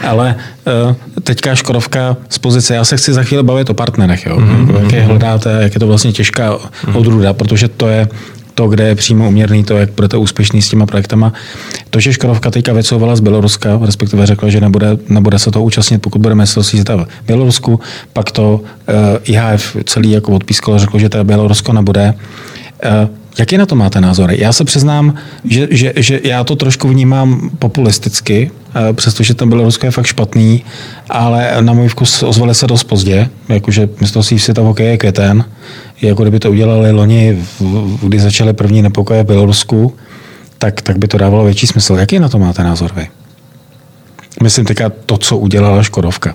[0.09, 0.35] Ale
[0.89, 4.37] uh, teďka Škodovka z pozice, já se chci za chvíli bavit o partnerech, jo?
[4.37, 4.83] Mm-hmm.
[4.83, 6.59] jak je hledáte, jak je to vlastně těžká
[6.95, 8.09] odrůda, protože to je
[8.59, 11.33] to, kde je přímo uměrný to, jak budete úspěšný s těma projektama.
[11.91, 16.03] To, že Škodovka teďka vycouvala z Běloruska, respektive řekla, že nebude, nebude se to účastnit,
[16.03, 17.81] pokud bude mistrovství světa v Bělorusku,
[18.13, 22.15] pak to uh, eh, IHF celý jako odpískalo, řeklo, že to Bělorusko nebude.
[22.85, 24.37] Uh, Jaký na to máte názory?
[24.41, 29.87] Já se přiznám, že, že, že já to trošku vnímám populisticky, eh, přestože ten Bělorusko
[29.87, 30.65] je fakt špatný,
[31.11, 35.45] ale na můj vkus ozvali se dost pozdě, jakože mistrovství světa v hokeji je květen,
[36.03, 37.45] jako kdyby to udělali loni,
[38.03, 39.95] kdy začaly první nepokoje v Bělorusku,
[40.59, 41.95] tak, tak by to dávalo větší smysl.
[41.95, 43.09] Jaký na to máte názor vy?
[44.43, 46.35] Myslím teďka to, co udělala Škodovka.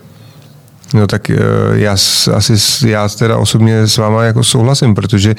[0.93, 1.37] No tak eh,
[1.73, 1.91] já
[2.35, 5.35] asi já teda osobně s váma jako souhlasím, protože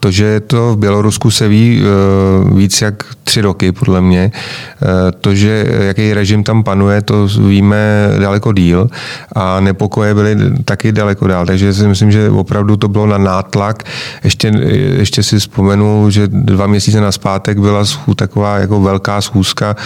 [0.00, 4.86] to, že to v Bělorusku se ví eh, víc jak tři roky, podle mě, eh,
[5.20, 8.90] to, že jaký režim tam panuje, to víme daleko díl
[9.32, 13.82] a nepokoje byly taky daleko dál, takže si myslím, že opravdu to bylo na nátlak.
[14.24, 14.48] Ještě,
[14.98, 19.76] ještě si vzpomenu, že dva měsíce na zpátek byla schů, taková jako velká schůzka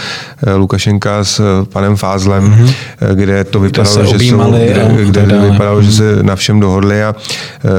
[0.55, 2.73] Lukašenka s panem Fázlem, mm-hmm.
[3.13, 4.53] kde to vypadalo, že jsou,
[5.05, 5.51] kde, kde dále.
[5.51, 7.71] vypadalo, že se na všem dohodli a uh,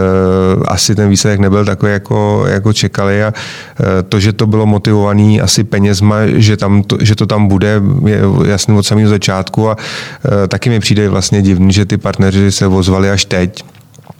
[0.68, 5.40] asi ten výsledek nebyl takový, jako, jako čekali a uh, to, že to bylo motivované
[5.40, 9.76] asi penězma, že, tam to, že to tam bude, je jasný od samého začátku a
[9.76, 13.64] uh, taky mi přijde vlastně divný, že ty partneři se ozvali až teď,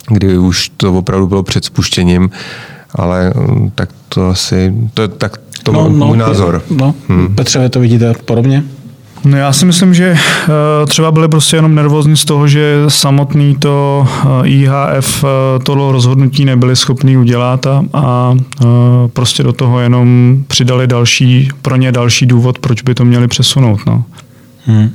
[0.08, 2.30] kdy už to opravdu bylo před spuštěním,
[2.94, 6.62] ale um, tak to asi, to, tak to no, můj no, názor.
[6.70, 7.34] No, hmm.
[7.34, 8.64] Petře, to vidíte podobně?
[9.24, 13.56] No já si myslím, že eh, třeba byli prostě jenom nervózní z toho, že samotný
[13.56, 15.28] to eh, IHF eh,
[15.62, 18.34] tohle rozhodnutí nebyli schopní udělat a, a
[19.12, 23.80] prostě do toho jenom přidali další, pro ně další důvod, proč by to měli přesunout.
[23.86, 24.04] No.
[24.64, 24.90] Hmm.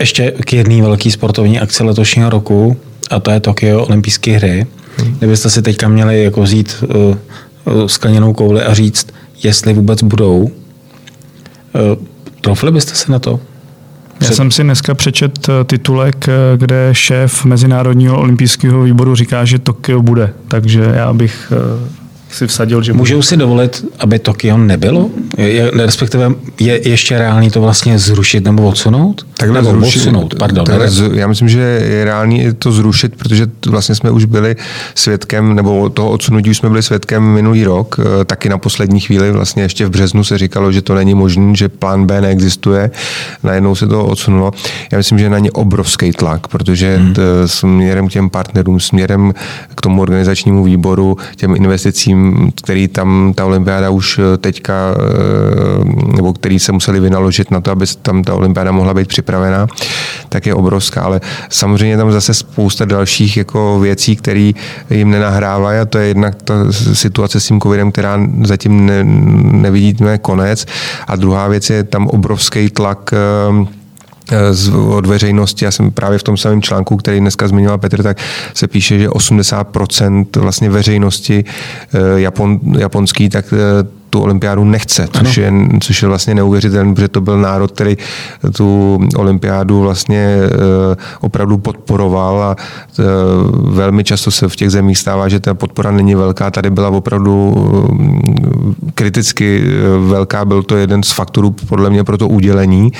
[0.00, 2.76] Ještě k jedné velké sportovní akci letošního roku,
[3.10, 4.66] a to je Tokio olympijské hry.
[4.98, 5.14] Hmm.
[5.18, 9.06] Kdybyste si teďka měli jako vzít uh, skleněnou kouli a říct,
[9.42, 10.50] jestli vůbec budou,
[12.46, 13.40] Troufli byste se na to?
[14.20, 19.58] Já jsem si dneska přečet eh, titulek, eh, kde šéf Mezinárodního olympijského výboru říká, že
[19.58, 22.05] Tokio bude, takže já bych eh,
[22.36, 22.92] si vsadil, že...
[22.92, 25.10] Můžou si dovolit, aby Tokio nebylo?
[25.38, 29.26] Je, respektive je ještě reálný to vlastně zrušit nebo odsunout?
[29.38, 30.64] Takhle nebo zrušit, odsunout, pardon.
[30.64, 34.56] Takhle, já myslím, že je reálný to zrušit, protože vlastně jsme už byli
[34.94, 39.32] svědkem, nebo toho odsunutí už jsme byli svědkem minulý rok, eh, taky na poslední chvíli,
[39.32, 42.90] vlastně ještě v březnu se říkalo, že to není možné, že plán B neexistuje,
[43.42, 44.50] najednou se to odsunulo.
[44.92, 47.14] Já myslím, že je na ně obrovský tlak, protože hmm.
[47.46, 49.34] směrem k těm partnerům, směrem
[49.74, 56.32] k tomu organizačnímu výboru, těm investicím, který tam ta olympiáda už eh, teďka, eh, nebo
[56.32, 59.66] který se museli vynaložit na to, aby tam ta olympiáda mohla být připravená,
[60.28, 61.02] tak je obrovská.
[61.02, 64.52] Ale samozřejmě tam zase spousta dalších jako věcí, které
[64.90, 66.54] jim nenahrávají a to je jednak ta
[66.92, 70.66] situace s tím covidem, která zatím ne, nevidíme konec.
[71.06, 73.85] A druhá věc je tam obrovský tlak eh,
[74.50, 78.18] z, od veřejnosti, já jsem právě v tom samém článku, který dneska zmiňoval Petr, tak
[78.54, 81.44] se píše, že 80% vlastně veřejnosti
[81.94, 87.08] eh, Japon, japonský, tak eh, tu olympiádu nechce, což je, což je vlastně neuvěřitelné, protože
[87.08, 87.96] to byl národ, který
[88.56, 92.56] tu olympiádu vlastně eh, opravdu podporoval a
[93.52, 96.50] velmi často se v těch zemích stává, že ta podpora není velká.
[96.50, 97.54] Tady byla opravdu
[98.94, 99.64] kriticky
[100.08, 102.92] velká, byl to jeden z faktorů podle mě pro to udělení.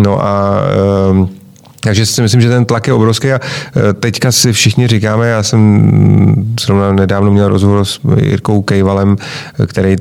[0.00, 1.39] No a ehm,
[1.80, 5.42] takže si myslím, že ten tlak je obrovský a e, teďka si všichni říkáme, já
[5.42, 9.16] jsem zrovna nedávno měl rozhovor s Jirkou Kejvalem,
[9.66, 9.96] který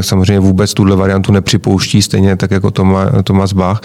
[0.00, 2.70] samozřejmě vůbec tuhle variantu nepřipouští, stejně tak jako
[3.22, 3.80] Tomas Bach,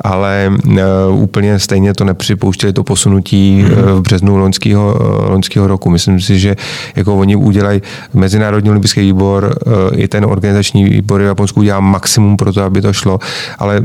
[0.00, 0.82] ale e,
[1.12, 3.70] úplně stejně to nepřipouštěli to posunutí mm.
[3.70, 4.96] v březnu loňského,
[5.28, 5.90] loňského roku.
[5.90, 6.56] Myslím si, že
[6.96, 7.82] jako oni udělají
[8.14, 9.58] Mezinárodní olympijský výbor,
[9.96, 13.18] i ten organizační výbor v Japonsku udělá maximum pro to, aby to šlo,
[13.58, 13.82] ale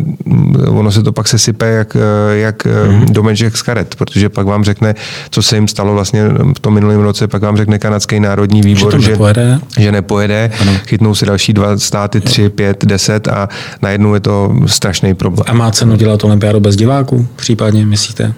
[0.67, 1.97] ono se to pak sesype jak,
[2.33, 4.95] jak mm domeček z karet, protože pak vám řekne,
[5.29, 6.23] co se jim stalo vlastně
[6.55, 9.59] v tom minulém roce, pak vám řekne kanadský národní výbor, že, nepojede.
[9.77, 10.71] že nepojede, ano.
[10.87, 13.49] chytnou si další dva státy, tři, pět, deset a
[13.81, 15.45] najednou je to strašný problém.
[15.47, 18.33] A má cenu dělat olympiádu bez diváků, případně, myslíte?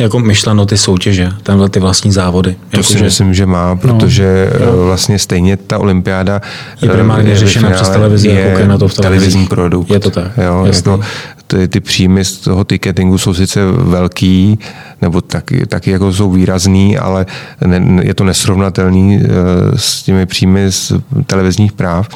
[0.00, 2.56] Jako myšleno ty soutěže, tenhle ty vlastní závody.
[2.70, 3.04] To jako si že...
[3.04, 6.40] myslím, že má, protože no, vlastně stejně ta olympiáda
[6.82, 9.20] je primárně je řešena přes televizi, je jako na to v televizi.
[9.20, 9.90] televizní produkt.
[9.90, 10.32] Je to tak.
[10.46, 11.00] Jo, jako,
[11.46, 14.58] ty, ty příjmy z toho ticketingu jsou sice velký,
[15.02, 17.26] nebo taky, taky jako jsou výrazný, ale
[17.66, 19.28] ne, je to nesrovnatelný eh,
[19.76, 20.92] s těmi příjmy z
[21.26, 22.08] televizních práv.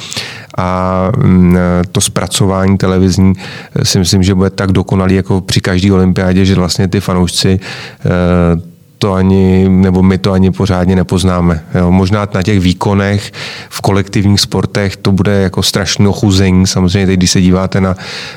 [0.59, 1.57] A mm,
[1.93, 3.33] to zpracování televizní
[3.75, 7.61] eh, si myslím, že bude tak dokonalý jako při každé olympiádě, že vlastně ty fanoušci
[8.05, 11.65] eh, to ani, nebo my to ani pořádně nepoznáme.
[11.75, 11.91] Jo.
[11.91, 13.33] Možná na těch výkonech
[13.69, 16.67] v kolektivních sportech to bude jako strašný ochuzení.
[16.67, 17.97] Samozřejmě teď, když se díváte na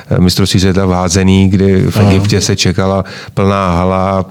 [0.09, 4.25] eh, mistrovství světa v házený, kdy v Egyptě se čekala plná hala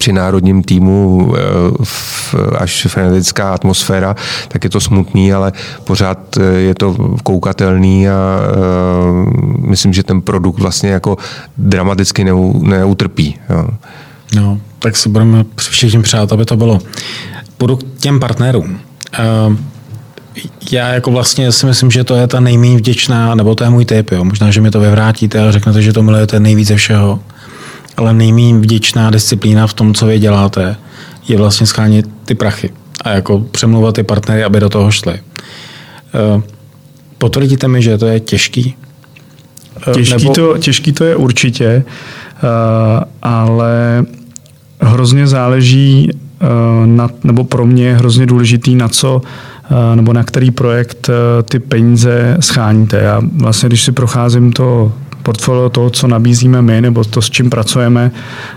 [0.00, 4.16] při národním týmu eh, až frenetická atmosféra,
[4.48, 5.52] tak je to smutný, ale
[5.84, 8.40] pořád eh, je to koukatelný a
[9.58, 11.16] myslím, že ten produkt vlastně jako
[11.56, 12.24] dramaticky
[12.62, 13.38] neutrpí.
[14.36, 16.78] No, tak si budeme všichni přát, aby to bylo.
[17.58, 18.78] Půjdu k těm partnerům.
[20.72, 23.84] Já jako vlastně si myslím, že to je ta nejméně vděčná, nebo to je můj
[23.84, 24.24] typ, jo.
[24.24, 27.20] Možná, že mi to vyvrátíte a řeknete, že to milujete nejvíc ze všeho.
[27.96, 30.76] Ale nejméně vděčná disciplína v tom, co vy děláte,
[31.28, 32.70] je vlastně schánit ty prachy
[33.04, 35.20] a jako přemluvat ty partnery, aby do toho šli.
[36.34, 36.42] Uh,
[37.18, 38.74] potvrdíte mi, že to je těžký?
[39.94, 40.34] Těžký, nebo...
[40.34, 41.84] to, těžký to je určitě,
[43.22, 44.04] ale
[44.80, 46.46] hrozně záleží eh,
[46.86, 49.22] na, nebo pro mě je hrozně důležitý, na co
[49.70, 53.00] eh, nebo na který projekt eh, ty peníze scháníte.
[53.00, 57.50] Já vlastně, když si procházím to portfolio toho, co nabízíme my, nebo to, s čím
[57.50, 58.10] pracujeme,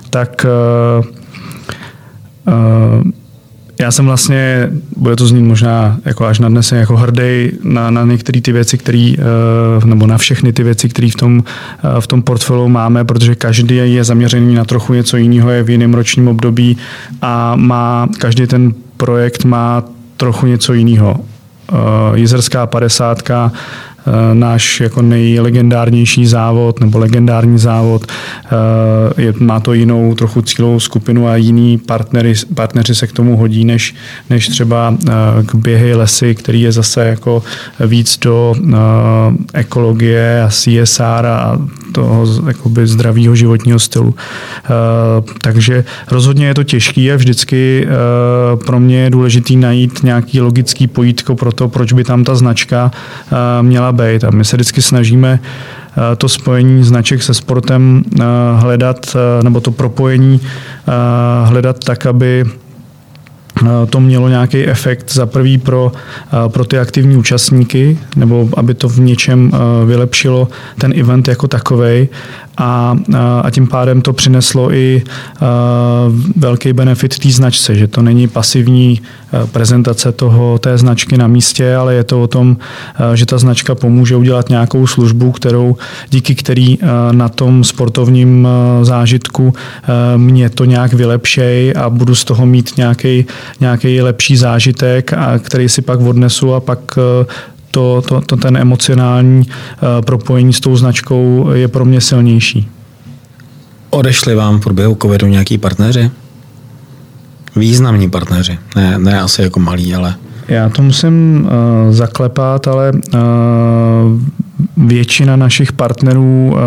[0.09, 0.45] tak
[3.79, 8.03] já jsem vlastně, bude to znít možná jako až na dnes, jako hrdý na, na
[8.03, 11.43] některé ty věci, který, eh, nebo na všechny ty věci, které v tom,
[11.99, 15.93] v tom portfoliu máme, protože každý je zaměřený na trochu něco jiného, je v jiném
[15.93, 16.77] ročním období
[17.21, 19.83] a má, každý ten projekt má
[20.17, 21.19] trochu něco jiného.
[22.13, 23.51] Jizerská padesátka
[24.33, 28.05] náš jako nejlegendárnější závod nebo legendární závod.
[28.45, 33.37] Eh, je, má to jinou trochu cílovou skupinu a jiní partnery, partneři se k tomu
[33.37, 33.95] hodí, než,
[34.29, 35.11] než třeba eh,
[35.45, 37.43] k běhy lesy, který je zase jako
[37.79, 38.55] víc do
[39.53, 41.59] ekologie a CSR a
[41.91, 44.15] toho jakoby zdravého životního stylu.
[45.41, 47.87] Takže rozhodně je to těžký a vždycky
[48.65, 52.91] pro mě je důležitý najít nějaký logický pojítko pro to, proč by tam ta značka
[53.61, 54.23] měla být.
[54.23, 58.23] A my se vždycky snažíme eh, to spojení značek se sportem eh,
[58.55, 60.39] hledat, eh, nebo to propojení
[61.43, 62.45] hledat tak, aby
[63.89, 65.91] to mělo nějaký efekt za prvý pro,
[66.47, 69.51] pro ty aktivní účastníky, nebo aby to v něčem
[69.85, 72.09] vylepšilo ten event jako takový
[72.57, 72.97] a,
[73.43, 75.03] a tím pádem to přineslo i
[76.35, 79.01] velký benefit té značce, že to není pasivní
[79.51, 82.57] prezentace toho, té značky na místě, ale je to o tom,
[83.13, 85.75] že ta značka pomůže udělat nějakou službu, kterou,
[86.09, 86.77] díky který
[87.11, 88.47] na tom sportovním
[88.81, 89.53] zážitku
[90.17, 93.25] mě to nějak vylepšej a budu z toho mít nějaký,
[93.59, 96.79] nějaký lepší zážitek, a který si pak odnesu a pak
[97.73, 102.69] to, to, to ten emocionální eh, propojení s tou značkou je pro mě silnější.
[103.89, 106.11] Odešli vám v průběhu covidu nějaký partneři?
[107.55, 110.15] Významní partneři, ne, ne asi jako malí, ale...
[110.47, 113.19] Já to musím uh, zaklepat, ale uh,
[114.77, 116.59] většina našich partnerů uh,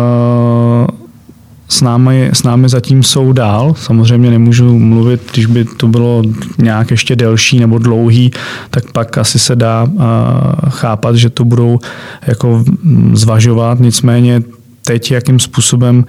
[1.69, 3.73] s námi, s námi zatím jsou dál.
[3.77, 6.21] Samozřejmě nemůžu mluvit, když by to bylo
[6.57, 8.31] nějak ještě delší nebo dlouhý,
[8.69, 9.87] tak pak asi se dá
[10.69, 11.79] chápat, že to budou
[12.27, 12.63] jako
[13.13, 13.79] zvažovat.
[13.79, 14.41] Nicméně
[14.85, 16.05] teď, jakým způsobem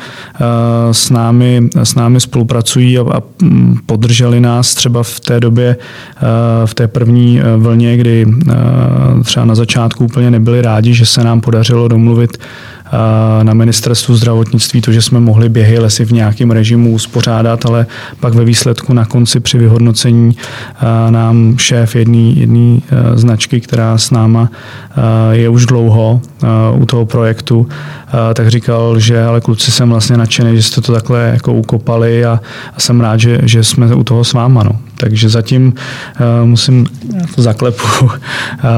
[0.92, 3.22] s námi, s námi spolupracují a, a
[3.86, 5.76] podrželi nás třeba v té době,
[6.64, 8.26] v té první vlně, kdy
[9.24, 12.38] třeba na začátku úplně nebyli rádi, že se nám podařilo domluvit
[13.42, 17.86] na ministerstvu zdravotnictví to, že jsme mohli běhy lesy v nějakém režimu uspořádat, ale
[18.20, 20.36] pak ve výsledku na konci při vyhodnocení
[21.10, 22.80] nám šéf jedné
[23.14, 24.50] značky, která s náma
[25.30, 26.20] je už dlouho
[26.74, 27.68] u toho projektu,
[28.34, 32.40] tak říkal, že ale kluci jsem vlastně nadšený, že jste to takhle jako ukopali a,
[32.76, 34.62] a jsem rád, že, že jsme u toho s váma.
[34.62, 34.72] No.
[34.96, 35.74] Takže zatím
[36.44, 36.86] musím
[37.34, 38.10] to zaklepu,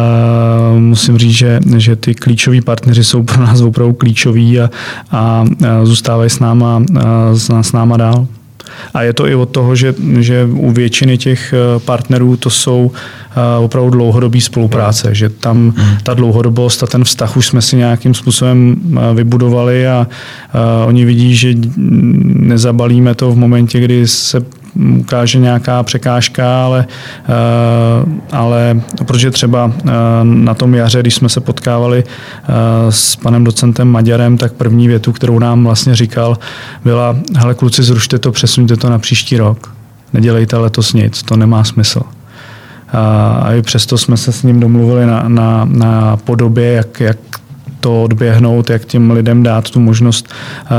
[0.78, 4.70] musím říct, že, že ty klíčoví partneři jsou pro nás opravdu klíčoví a,
[5.12, 5.44] a,
[5.82, 6.82] zůstávají s náma,
[7.62, 8.26] s náma dál.
[8.94, 12.92] A je to i od toho, že, že u většiny těch partnerů to jsou
[13.60, 18.76] opravdu dlouhodobý spolupráce, že tam ta dlouhodobost a ten vztah už jsme si nějakým způsobem
[19.14, 20.06] vybudovali a,
[20.52, 24.40] a oni vidí, že nezabalíme to v momentě, kdy se
[25.00, 26.86] ukáže nějaká překážka, ale,
[27.28, 29.90] eh, ale protože třeba eh,
[30.22, 32.52] na tom jaře, když jsme se potkávali eh,
[32.92, 36.38] s panem docentem Maďarem, tak první větu, kterou nám vlastně říkal,
[36.84, 39.74] byla, hele kluci, zrušte to, přesuňte to na příští rok.
[40.12, 42.02] Nedělejte letos nic, to nemá smysl.
[43.42, 47.18] A i přesto jsme se s ním domluvili na, na, na podobě, jak, jak
[47.80, 50.76] to odběhnout, jak těm lidem dát tu možnost uh,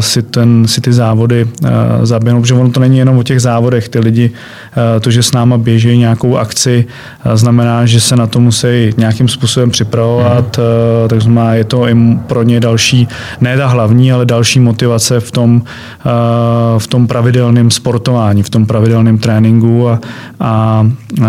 [0.00, 1.68] si, ten, si ty závody uh,
[2.02, 3.88] zaběhnout, protože ono to není jenom o těch závodech.
[3.88, 6.84] Ty lidi, uh, to, že s náma běží nějakou akci,
[7.26, 11.88] uh, znamená, že se na to musí nějakým způsobem připravovat, uh, tak znamená, je to
[11.88, 13.08] i pro ně další,
[13.40, 18.66] ne ta hlavní, ale další motivace v tom, uh, v tom pravidelném sportování, v tom
[18.66, 20.00] pravidelném tréninku a,
[20.40, 20.86] a
[21.18, 21.26] uh,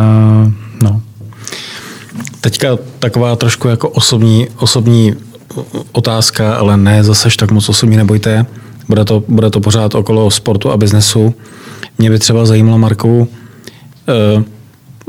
[0.83, 1.01] no.
[2.41, 5.15] Teďka taková trošku jako osobní, osobní
[5.91, 8.45] otázka, ale ne zase tak moc osobní, nebojte.
[8.87, 11.33] Bude to, bude to pořád okolo sportu a biznesu.
[11.97, 13.27] Mě by třeba zajímalo, Marku,
[14.07, 14.43] eh,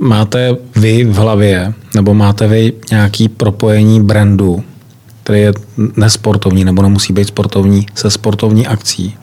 [0.01, 4.65] máte vy v hlavě, nebo máte vy nějaký propojení brandu,
[5.23, 5.53] který je
[5.97, 9.17] nesportovní, nebo nemusí být sportovní, se sportovní akcí,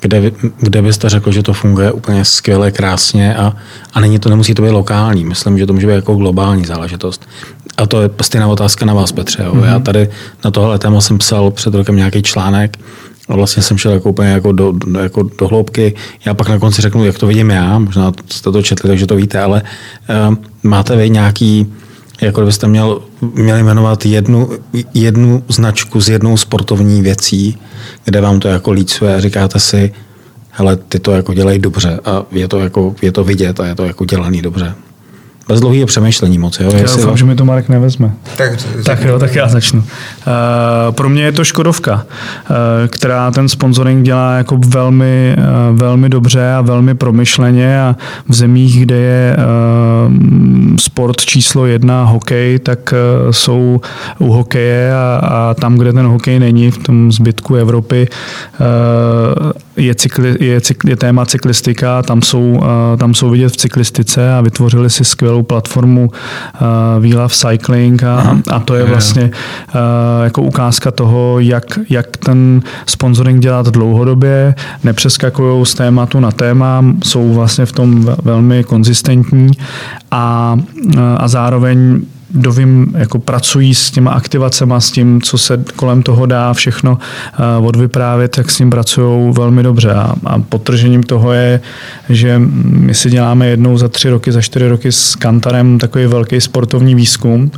[0.00, 3.56] kde, kde byste řekl, že to funguje úplně skvěle, krásně a,
[3.92, 5.24] a není to, nemusí to být lokální.
[5.24, 7.28] Myslím, že to může být jako globální záležitost.
[7.76, 9.42] A to je stejná otázka na vás, Petře.
[9.42, 9.54] Jo.
[9.54, 9.64] Mm-hmm.
[9.64, 10.08] Já tady
[10.44, 12.76] na tohle téma jsem psal před rokem nějaký článek
[13.28, 15.94] a vlastně jsem šel jako úplně jako do, jako do hloubky.
[16.24, 19.16] Já pak na konci řeknu, jak to vidím já, možná jste to četli, takže to
[19.16, 19.62] víte, ale
[20.28, 21.72] uh, máte vy nějaký,
[22.20, 23.02] jako byste měl,
[23.34, 24.50] měli jmenovat jednu,
[24.94, 27.58] jednu značku s jednou sportovní věcí,
[28.04, 29.92] kde vám to jako lícuje a říkáte si,
[30.50, 33.74] hele, ty to jako dělají dobře a je to, jako, je to vidět a je
[33.74, 34.74] to jako dělaný dobře.
[35.48, 36.60] Bez dlouhého přemýšlení moc.
[36.60, 36.72] Jo?
[36.74, 38.12] Já doufám, že mi to Marek nevezme.
[38.36, 38.52] Tak,
[38.84, 39.78] tak jo, tak já začnu.
[39.78, 39.84] Uh,
[40.94, 42.56] pro mě je to Škodovka, uh,
[42.88, 47.96] která ten sponsoring dělá jako velmi, uh, velmi dobře a velmi promyšleně a
[48.28, 50.12] v zemích, kde je uh,
[50.76, 53.80] sport číslo jedna hokej, tak uh, jsou
[54.18, 58.08] u hokeje a, a tam, kde ten hokej není, v tom zbytku Evropy,
[58.60, 58.66] uh,
[59.80, 62.60] je, cykli, je, cykli, je téma cyklistika, tam jsou,
[62.98, 68.38] tam jsou vidět v cyklistice a vytvořili si skvělou platformu uh, We Love Cycling a,
[68.50, 74.54] a to je vlastně uh, jako ukázka toho, jak, jak ten sponsoring dělat dlouhodobě,
[74.84, 79.50] nepřeskakují z tématu na téma, jsou vlastně v tom velmi konzistentní
[80.10, 80.56] a,
[81.16, 82.00] a zároveň
[82.30, 86.98] dovím, jako pracují s těma aktivacemi, s tím, co se kolem toho dá všechno
[87.60, 89.94] odvyprávět, tak s tím pracují velmi dobře.
[89.94, 91.60] A, a potržením toho je,
[92.08, 96.40] že my si děláme jednou za tři roky, za čtyři roky s Kantarem takový velký
[96.40, 97.50] sportovní výzkum,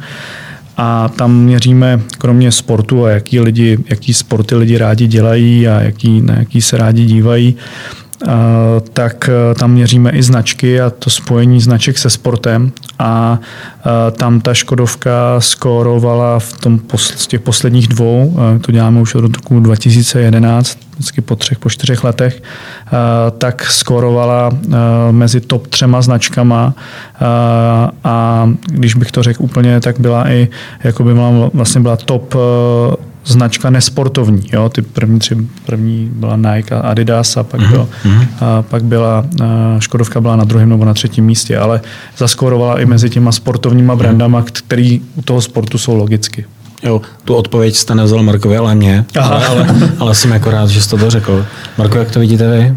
[0.76, 6.20] a tam měříme kromě sportu a jaký, lidi, jaký sporty lidi rádi dělají a jaký,
[6.20, 7.56] na jaký se rádi dívají,
[8.92, 12.72] tak e, tam měříme i značky a to spojení značek se sportem
[13.02, 13.38] a
[14.12, 19.60] tam ta Škodovka skórovala v tom z těch posledních dvou, to děláme už od roku
[19.60, 22.42] 2011, vždycky po třech, po čtyřech letech,
[23.38, 24.50] tak skórovala
[25.10, 26.74] mezi top třema značkama
[28.04, 30.48] a když bych to řekl úplně, tak byla i,
[30.84, 32.34] jako by byla, vlastně byla top
[33.24, 34.48] značka nesportovní.
[34.52, 34.68] Jo?
[34.68, 37.70] Ty první tři, první byla Nike a Adidas a pak, mm-hmm.
[37.70, 37.88] byl,
[38.40, 39.24] a pak byla
[39.78, 41.80] Škodovka byla na druhém nebo na třetím místě, ale
[42.18, 46.44] zaskorovala i mezi těma sportovníma brandama, který u toho sportu jsou logicky.
[46.82, 49.04] Jo, tu odpověď jste nevzal Markovi, ale mě.
[49.20, 49.66] Ale, ale,
[49.98, 51.46] ale jsem jako rád, že jste to řekl.
[51.78, 52.76] Marko, jak to vidíte vy?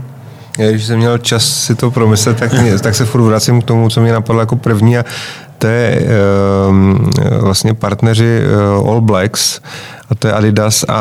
[0.58, 3.66] Já, když jsem měl čas si to promyslet, tak, mě, tak se furt vracím k
[3.66, 5.06] tomu, co mě napadlo jako první a
[5.66, 6.02] to je
[6.70, 7.10] um,
[7.40, 8.42] vlastně partneři
[8.80, 9.60] uh, All Blacks,
[10.10, 10.94] a to je Adidas a,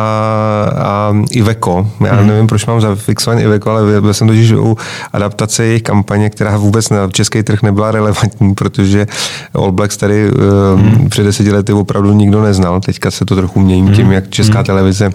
[0.76, 1.86] a Iveco.
[2.06, 2.26] Já hmm.
[2.26, 4.76] nevím, proč mám zafixovaný Iveco, ale byl jsem totiž u
[5.12, 9.06] adaptace jejich kampaně, která vůbec na český trh nebyla relevantní, protože
[9.54, 10.30] All Blacks tady
[10.74, 11.08] hmm.
[11.08, 12.80] před deseti lety opravdu nikdo neznal.
[12.80, 14.12] Teďka se to trochu mění tím, hmm.
[14.12, 14.64] jak česká hmm.
[14.64, 15.10] televize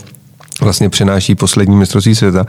[0.62, 2.46] vlastně přenáší poslední mistrovství světa.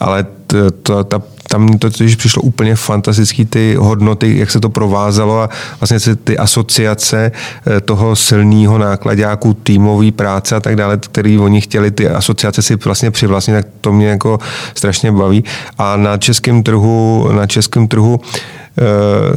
[0.00, 1.22] Ale to, to, ta
[1.52, 5.48] tam to totiž přišlo úplně fantastický ty hodnoty, jak se to provázalo a
[5.80, 7.32] vlastně ty asociace
[7.66, 12.76] eh, toho silného nákladňáku, týmový práce a tak dále, který oni chtěli ty asociace si
[12.76, 14.38] vlastně přivlastnit, tak to mě jako
[14.74, 15.44] strašně baví.
[15.78, 18.20] A na českém trhu, na českém trhu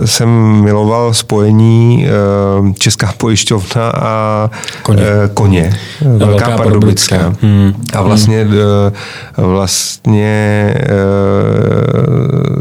[0.05, 0.29] jsem
[0.61, 4.49] miloval spojení eh, Česká pojišťovna a
[4.81, 5.03] koně.
[5.03, 5.77] Eh, koně.
[6.01, 7.36] Velká, Velká Pardubická.
[7.41, 7.73] Hmm.
[7.93, 8.55] A vlastně, hmm.
[9.38, 10.73] vlastně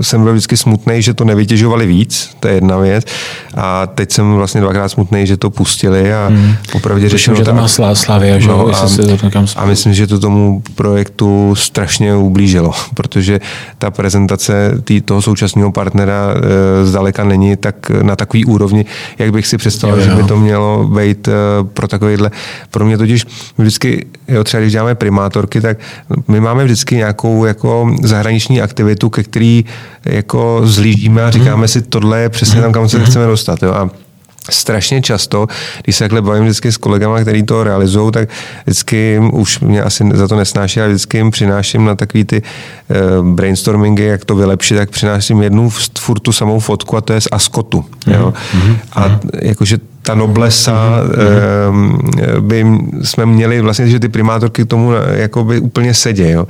[0.00, 3.04] jsem byl vždycky smutný, že to nevytěžovali víc, to je jedna věc.
[3.56, 6.54] A teď jsem vlastně dvakrát smutný, že to pustili a hmm.
[6.72, 7.36] popravdě řešeno...
[7.36, 8.86] že to má Slavě, že no, a,
[9.56, 13.40] a myslím, že to tomu projektu strašně ublížilo, protože
[13.78, 16.34] ta prezentace tý, toho současného partnera
[16.84, 18.84] zdaleka není tak na takový úrovni,
[19.18, 19.58] jak bych si
[19.96, 20.00] jo.
[20.00, 21.32] že by to mělo být eh,
[21.72, 22.30] pro takovýhle.
[22.70, 23.26] Pro mě totiž
[23.58, 25.78] vždycky, jo, třeba když děláme primátorky, tak
[26.28, 29.64] my máme vždycky nějakou jako zahraniční aktivitu, ke který
[30.04, 31.68] jako zlížíme a říkáme mhm.
[31.68, 33.06] si, tohle je přesně tam, kam se mhm.
[33.06, 33.62] chceme dostat.
[33.62, 33.72] Jo.
[33.72, 33.90] A
[34.50, 35.46] strašně často,
[35.82, 38.28] když se takhle bavím vždycky s kolegama, kteří to realizují, tak
[38.64, 43.28] vždycky už mě asi za to nesnáší, ale vždycky jim přináším na takový ty uh,
[43.28, 47.28] brainstormingy, jak to vylepšit, tak přináším jednu furt tu samou fotku a to je z
[47.32, 47.80] Askotu.
[47.80, 48.14] Mm-hmm.
[48.14, 48.32] Jo?
[48.54, 48.76] Mm-hmm.
[48.96, 52.40] A jakože ta noblesa, mm-hmm.
[52.40, 52.66] by
[53.02, 56.30] jsme měli vlastně, že ty primátorky k tomu eh, jakoby úplně sedě.
[56.30, 56.46] Jo.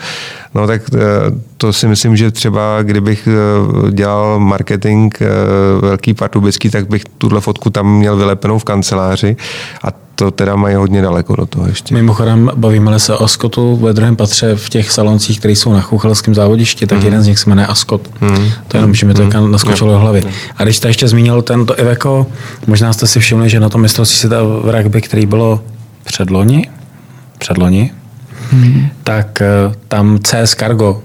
[0.55, 0.99] No tak eh,
[1.57, 3.29] to si myslím, že třeba kdybych
[3.91, 5.15] dělal marketing
[5.81, 9.37] velký pardubický, tak bych tuhle fotku tam měl vylepenou v kanceláři
[9.85, 11.95] a to teda mají hodně daleko do toho ještě.
[11.95, 16.35] Mimochodem, bavíme se o Skotu ve druhém patře v těch saloncích, které jsou na Chuchelském
[16.35, 17.05] závodišti, tak mm.
[17.05, 18.11] jeden z nich se jmenuje Askot.
[18.21, 18.49] Mm.
[18.69, 19.51] To jenom, že mi to mm.
[19.51, 20.23] naskočilo do hlavy.
[20.57, 22.27] A když jste ještě zmínil tento Iveco,
[22.67, 25.61] možná jste si všimli, že na tom mistrovství světa v rugby, který bylo
[26.05, 26.71] předloni,
[27.39, 27.93] předloni,
[28.53, 28.87] mm.
[29.05, 29.47] tak eh,
[29.89, 31.03] tam CS Cargo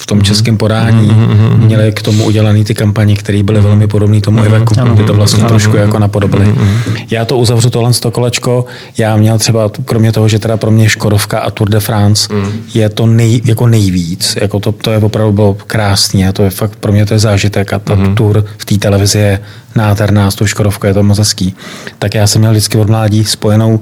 [0.00, 1.56] v tom českém podání mm-hmm.
[1.56, 4.94] měli k tomu udělaný ty kampaně, které byly velmi podobné tomu mm-hmm.
[4.94, 5.48] Kdy to vlastně mm-hmm.
[5.48, 6.44] trošku jako napodobili.
[6.44, 7.06] Mm-hmm.
[7.10, 8.64] Já to uzavřu tohle to kolečko.
[8.98, 12.52] Já měl třeba, kromě toho, že teda pro mě Škodovka a Tour de France mm.
[12.74, 14.38] je to nej, jako nejvíc.
[14.40, 16.26] Jako to, to je opravdu bylo krásný.
[16.26, 18.14] A to je fakt, pro mě to je zážitek a ta mm-hmm.
[18.14, 19.40] Tour v té televizi je
[19.76, 21.54] nádherná, s tou Škodovkou je to moc hezký.
[21.98, 23.80] Tak já jsem měl vždycky od mládí spojenou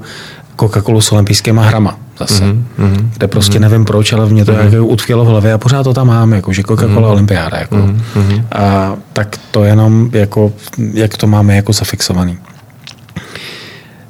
[0.57, 2.43] Coca-Colu s olympijskýma hrama zase.
[2.43, 3.09] Mm-hmm.
[3.17, 3.61] Kde prostě mm-hmm.
[3.61, 4.73] nevím proč, ale mě to mm-hmm.
[4.73, 7.11] jako utkvělo v hlavě a pořád to tam mám, jako, že Coca-Cola mm-hmm.
[7.11, 7.57] olympiáda.
[7.57, 7.75] Jako.
[7.75, 8.43] Mm-hmm.
[8.51, 10.53] A tak to jenom, jako,
[10.93, 12.37] jak to máme jako zafixovaný.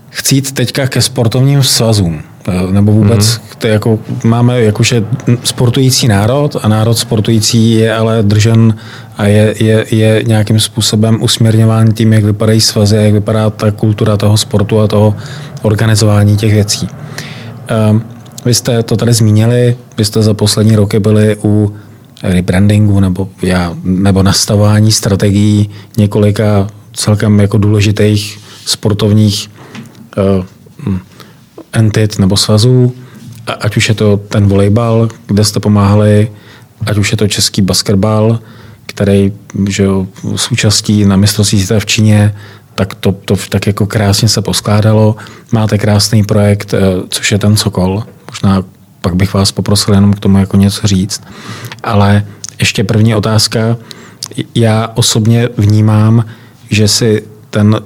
[0.09, 3.67] Chci jít teďka ke sportovním svazům eh, nebo vůbec mm-hmm.
[3.67, 5.05] jako, máme jakože
[5.43, 8.75] sportující národ a národ sportující je ale držen
[9.17, 14.17] a je, je, je nějakým způsobem usměrňován tím, jak vypadají svazy, jak vypadá ta kultura
[14.17, 15.15] toho sportu a toho
[15.61, 16.87] organizování těch věcí.
[17.67, 18.01] Ehm,
[18.45, 21.75] vy jste to tady zmínili, vy jste za poslední roky byli u
[22.23, 29.49] rebrandingu nebo, já, nebo nastavování strategií několika celkem jako důležitých sportovních
[30.87, 30.95] uh,
[31.73, 32.95] entit nebo svazů,
[33.59, 36.31] ať už je to ten volejbal, kde jste pomáhali,
[36.85, 38.39] ať už je to český basketbal,
[38.85, 39.33] který
[39.69, 42.35] že jo, s účastí na mistrovství v Číně
[42.77, 45.15] tak to, to tak jako krásně se poskládalo.
[45.51, 48.03] Máte krásný projekt, eh, což je ten Sokol.
[48.31, 48.63] Možná
[49.01, 51.21] pak bych vás poprosil jenom k tomu jako něco říct.
[51.83, 52.25] Ale
[52.59, 53.77] ještě první otázka.
[54.55, 56.25] Já osobně vnímám,
[56.69, 57.81] že si ten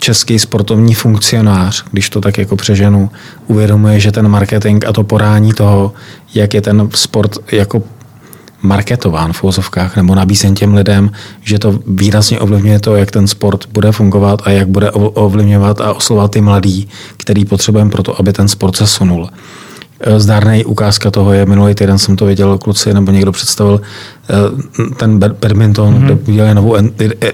[0.00, 3.10] český sportovní funkcionář, když to tak jako přeženu,
[3.46, 5.92] uvědomuje, že ten marketing a to porání toho,
[6.34, 7.82] jak je ten sport jako
[8.62, 11.10] marketován v úzovkách nebo nabízen těm lidem,
[11.42, 15.92] že to výrazně ovlivňuje to, jak ten sport bude fungovat a jak bude ovlivňovat a
[15.92, 19.28] oslovat ty mladí, který potřebujeme pro to, aby ten sport se sunul.
[20.00, 24.94] Eh, zdárný ukázka toho je, minulý týden jsem to viděl, kluci nebo někdo představil eh,
[24.94, 26.04] ten badminton, mm-hmm.
[26.04, 26.76] kde udělali novou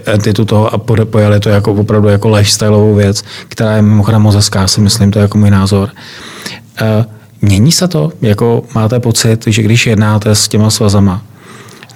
[0.07, 4.67] entitu toho a pojali to jako opravdu jako lifestyleovou věc, která je mimochodem moc hezká,
[4.67, 5.89] si myslím, to je jako můj názor.
[6.81, 7.05] Eh,
[7.45, 8.13] mění se to?
[8.23, 11.23] Jako máte pocit, že když jednáte s těma svazama,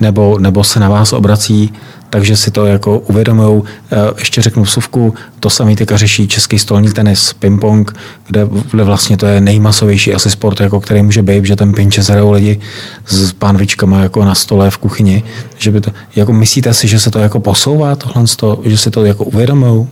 [0.00, 1.72] nebo, nebo se na vás obrací
[2.10, 3.62] takže si to jako uvědomují.
[3.92, 7.92] Eh, ještě řeknu vsuvku, to samý teďka řeší český stolní tenis, ping-pong,
[8.26, 12.02] kde, kde vlastně to je nejmasovější asi sport, jako který může být, že ten pinče
[12.02, 12.60] zhrajou lidi
[13.06, 15.22] s pánvičkama jako na stole v kuchyni.
[15.58, 18.24] Že by to, jako myslíte si, že se to jako posouvá tohle,
[18.64, 19.88] že si to jako uvědomují?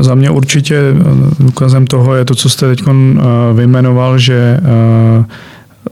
[0.00, 1.04] Za mě určitě eh,
[1.40, 2.94] důkazem toho je to, co jste teď eh,
[3.54, 4.60] vyjmenoval, že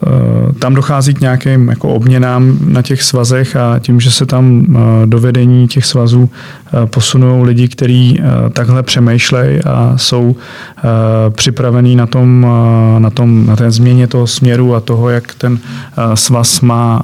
[0.07, 4.67] Eh, tam dochází k nějakým jako obměnám na těch svazech a tím, že se tam
[5.07, 6.31] do vedení těch svazů
[6.87, 8.21] posunou lidi, kteří
[8.53, 10.37] takhle přemýšlejí a jsou
[11.31, 12.47] připravení na tom,
[12.99, 15.59] na tom, na té změně toho směru a toho, jak ten
[16.15, 17.03] svaz má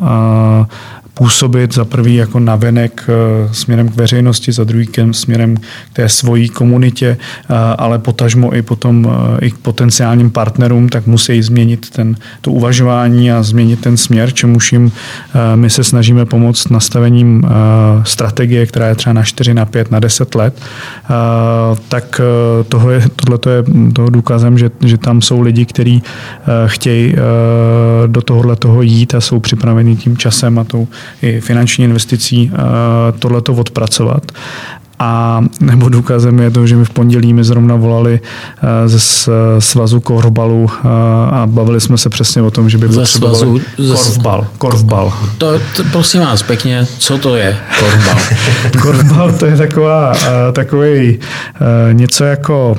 [1.14, 5.60] působit za prvý jako navenek eh, směrem k veřejnosti, za druhý směrem k
[5.92, 11.42] té svojí komunitě, eh, ale potažmo i potom eh, i k potenciálním partnerům, tak musí
[11.42, 14.92] změnit ten, to uvažování a změnit ten směr, čemuž jim
[15.54, 17.44] my se snažíme pomoct nastavením
[18.04, 20.60] strategie, která je třeba na 4, na 5, na 10 let,
[21.88, 22.20] tak
[22.68, 26.02] toho je, tohle je toho důkazem, že, že tam jsou lidi, kteří
[26.66, 27.14] chtějí
[28.06, 30.88] do tohohle toho jít a jsou připraveni tím časem a tou
[31.22, 32.58] i finanční investicí eh,
[33.18, 34.32] tohleto odpracovat.
[34.98, 38.98] A nebo důkazem je to, že my v pondělí mi zrovna volali eh, ze
[39.58, 40.88] svazu korbalu eh,
[41.30, 44.46] a bavili jsme se přesně o tom, že by ze svazu, korfbal.
[44.58, 45.12] Korfbal.
[45.38, 48.18] To, to, prosím vás pěkně, co to je korfbal?
[48.82, 50.14] korfbal to je taková,
[50.52, 51.18] takový
[51.92, 52.76] něco jako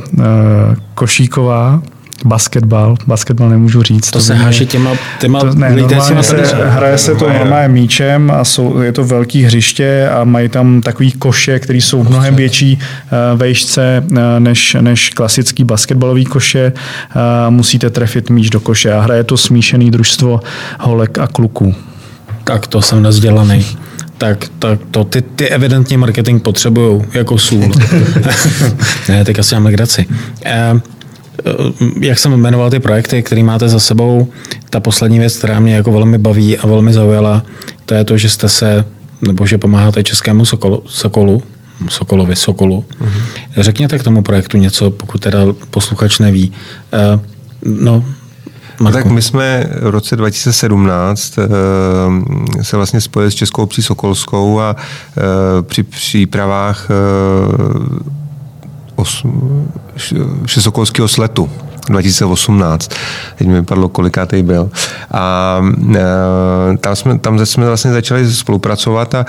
[0.94, 1.82] košíková,
[2.26, 4.12] basketbal, basketbal nemůžu říct.
[4.12, 6.36] To, to se háže těma, těma to, ne, normálně se,
[6.70, 11.12] hraje se to normálně míčem a jsou, je to velký hřiště a mají tam takový
[11.12, 16.74] koše, které jsou mnohem větší uh, vejšce uh, než, než klasický basketbalový koše.
[17.16, 17.22] Uh,
[17.54, 20.40] musíte trefit míč do koše a hraje to smíšený družstvo
[20.80, 21.76] holek a kluků.
[22.44, 23.66] Tak to jsem nezdělaný
[24.18, 27.72] tak, tak to ty, ty evidentně marketing potřebují jako sůl.
[29.10, 30.06] ne, tak asi mám legraci.
[30.10, 30.14] Uh,
[30.46, 30.80] Eh,
[32.02, 34.28] jak jsem jmenoval ty projekty, které máte za sebou,
[34.70, 37.44] ta poslední věc, která mě jako velmi baví a velmi zaujala,
[37.86, 38.86] to je to, že jste se,
[39.22, 41.44] nebo že pomáháte Českému Sokolu, Sokolu
[41.90, 42.86] Sokolovi, Sokolu.
[43.02, 43.22] Uh-huh.
[43.58, 46.52] Řekněte k tomu projektu něco, pokud teda posluchač neví.
[47.14, 47.20] Uh,
[47.82, 48.06] no,
[48.80, 51.44] No tak my jsme v roce 2017 uh,
[52.60, 54.76] eh, se vlastně spojili s Českou obcí Sokolskou a
[55.62, 56.90] při přípravách
[58.96, 59.26] os,
[60.46, 61.50] Všesokolského sletu
[61.90, 62.92] 2018.
[63.36, 64.70] Teď mi vypadlo, kolikátej byl.
[65.12, 65.62] A
[65.96, 69.28] e, tam jsme, tam jsme vlastně začali spolupracovat a e,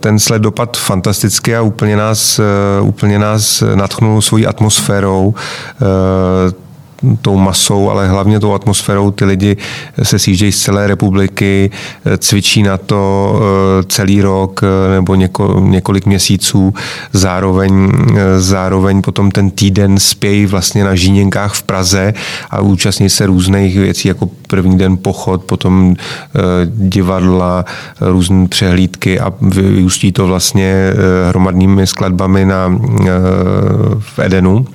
[0.00, 5.34] ten sled dopad fantasticky a úplně nás, e, úplně nás natchnul svojí atmosférou.
[5.80, 6.71] E,
[7.22, 9.10] tou masou, ale hlavně tou atmosférou.
[9.10, 9.56] Ty lidi
[10.02, 11.70] se sjíždějí z celé republiky,
[12.18, 16.74] cvičí na to eh, celý rok eh, nebo něko, několik měsíců.
[17.12, 22.14] Zároveň, eh, zároveň potom ten týden spějí vlastně na žíněnkách v Praze
[22.50, 25.94] a účastní se různých věcí, jako první den pochod, potom
[26.64, 27.64] divadla,
[28.00, 30.92] různé přehlídky a vyústí to vlastně
[31.28, 32.78] hromadnými skladbami na,
[33.98, 34.66] v Edenu.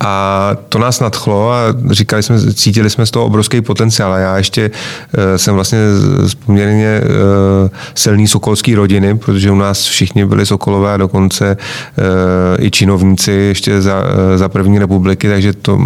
[0.00, 4.12] A to nás nadchlo a říkali jsme, cítili jsme z toho obrovský potenciál.
[4.12, 5.78] A já ještě uh, jsem vlastně
[6.22, 12.64] z poměrně uh, silný sokolský rodiny, protože u nás všichni byli sokolové a dokonce uh,
[12.64, 14.02] i činovníci ještě za,
[14.36, 15.78] za první republiky, takže to,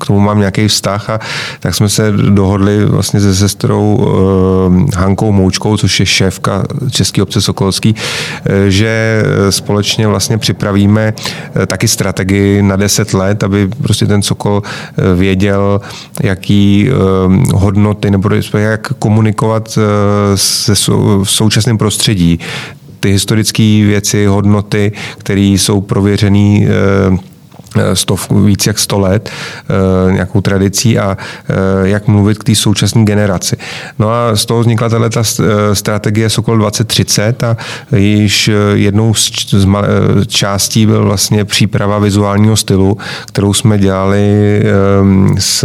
[0.00, 1.20] k tomu mám nějaký vztah a
[1.60, 4.06] tak jsme se dohodli vlastně se sestrou
[4.96, 7.94] Hankou Moučkou, což je šéfka České obce Sokolský,
[8.68, 11.14] že společně vlastně připravíme
[11.66, 15.80] taky strategii na 10 let, let, aby prostě ten Sokol eh, věděl,
[16.22, 16.94] jaký eh,
[17.54, 18.28] hodnoty nebo
[18.58, 20.74] jak komunikovat eh, se
[21.24, 22.38] v současném prostředí.
[23.00, 27.29] Ty historické věci, hodnoty, které jsou prověřené Eh,
[27.94, 31.54] stovku, víc jak sto let, eh, nějakou tradicí a eh,
[31.88, 33.56] jak mluvit k té současné generaci.
[33.98, 35.22] No a z toho vznikla tato
[35.72, 37.56] strategie Sokol 2030 a
[37.96, 39.56] již jednou z
[40.26, 44.62] částí byl vlastně příprava vizuálního stylu, kterou jsme dělali
[45.38, 45.64] s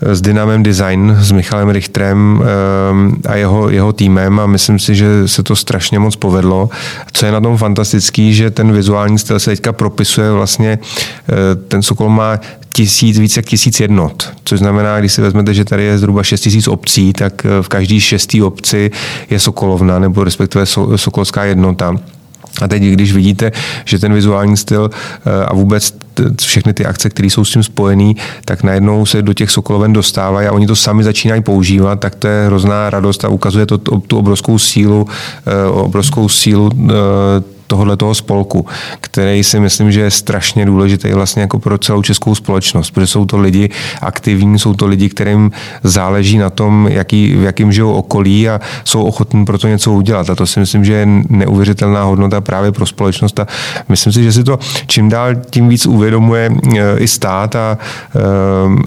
[0.00, 5.28] s Dynamem Design, s Michalem Richterem ehm, a jeho, jeho týmem a myslím si, že
[5.28, 6.70] se to strašně moc povedlo.
[7.12, 10.78] Co je na tom fantastický, že ten vizuální styl se teďka propisuje vlastně,
[11.28, 12.40] eh, ten Sokol má
[12.72, 16.40] tisíc, více jak tisíc jednot, což znamená, když si vezmete, že tady je zhruba šest
[16.40, 18.90] tisíc obcí, tak eh, v každý šestý obci
[19.30, 21.94] je Sokolovna nebo respektive Sokolská jednota.
[22.62, 23.52] A teď, když vidíte,
[23.84, 25.94] že ten vizuální styl eh, a vůbec
[26.40, 28.12] všechny ty akce, které jsou s tím spojené,
[28.44, 32.28] tak najednou se do těch Sokoloven dostávají a oni to sami začínají používat, tak to
[32.28, 35.06] je hrozná radost a ukazuje to tu obrovskou sílu,
[35.46, 38.66] eh, obrovskou sílu eh, tohohle toho spolku,
[39.00, 43.24] který si myslím, že je strašně důležitý vlastně jako pro celou českou společnost, protože jsou
[43.24, 45.50] to lidi aktivní, jsou to lidi, kterým
[45.82, 50.30] záleží na tom, jaký, v jakým žijou okolí a jsou ochotní pro to něco udělat.
[50.30, 53.46] A to si myslím, že je neuvěřitelná hodnota právě pro společnost a
[53.88, 58.20] myslím si, že si to čím dál tím víc uvědomuje e, i stát a e,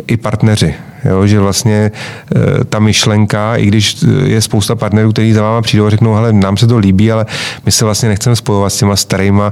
[0.07, 0.90] i partneři.
[1.05, 1.91] Jo, že vlastně
[2.35, 6.33] e, ta myšlenka, i když je spousta partnerů, kteří za váma přijdou a řeknou, hele,
[6.33, 7.25] nám se to líbí, ale
[7.65, 9.51] my se vlastně nechceme spojovat s těma starýma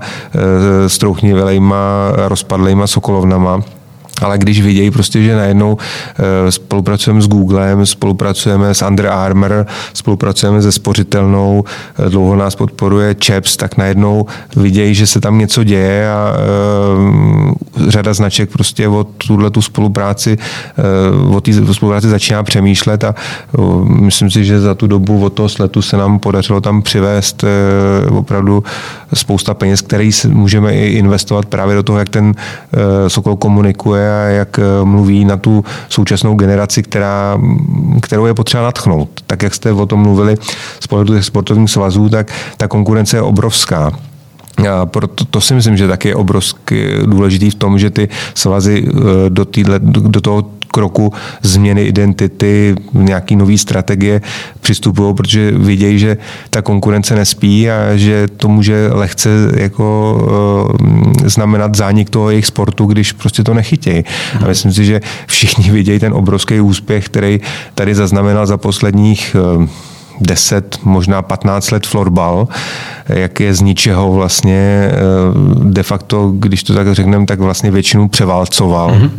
[0.86, 3.62] e, strouchnivelejma, rozpadlejma sokolovnama,
[4.22, 10.62] ale když vidějí prostě, že najednou eh, spolupracujeme s Googlem, spolupracujeme s Under Armour, spolupracujeme
[10.62, 11.64] se spořitelnou,
[12.06, 17.54] eh, dlouho nás podporuje Chaps, tak najednou vidějí, že se tam něco děje a uh,
[17.88, 20.38] řada značek prostě o tuhle tu spolupráci,
[21.32, 23.16] o té spolupráci začíná přemýšlet a
[23.86, 27.44] myslím si, že za tu dobu od toho sletu se nám podařilo tam přivést
[28.10, 28.64] opravdu
[29.14, 32.34] spousta peněz, které můžeme i investovat právě do toho, jak ten
[33.08, 37.40] Sokol komunikuje a jak eh, mluví na tu současnou generaci, která,
[38.02, 39.10] kterou je potřeba natchnout.
[39.28, 40.36] Tak jak jste o tom mluvili
[40.80, 43.92] z pohledu sportovních svazů, tak ta konkurence je obrovská.
[44.68, 48.86] A proto to si myslím, že taky je obrovsky důležitý v tom, že ty svazy
[48.88, 54.22] eh, do, týhle, do toho kroku změny identity, nějaký nový strategie
[54.62, 56.18] přistupují, protože vidějí, že
[56.50, 60.18] ta konkurence nespí a že to může lehce jako
[60.82, 64.04] uh, znamenat zánik toho jejich sportu, když prostě to nechytějí.
[64.44, 67.42] A myslím si, že všichni vidějí ten obrovský úspěch, který
[67.76, 69.68] tady zaznamenal za posledních uh,
[70.22, 72.48] 10, možná 15 let florbal,
[73.10, 74.92] jak je z ničeho vlastně
[75.64, 78.92] de facto, když to tak řekneme, tak vlastně většinu převálcoval.
[78.92, 79.10] Mm-hmm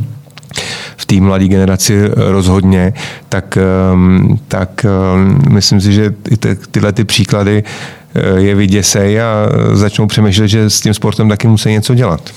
[0.97, 2.93] v té mladé generaci rozhodně,
[3.29, 3.59] tak,
[3.93, 6.15] ehm, tak ehm, myslím si, že
[6.71, 7.65] tyhle ty příklady
[8.15, 12.31] eh, je vyděsej a začnou přemýšlet, že s tím sportem taky musí něco dělat.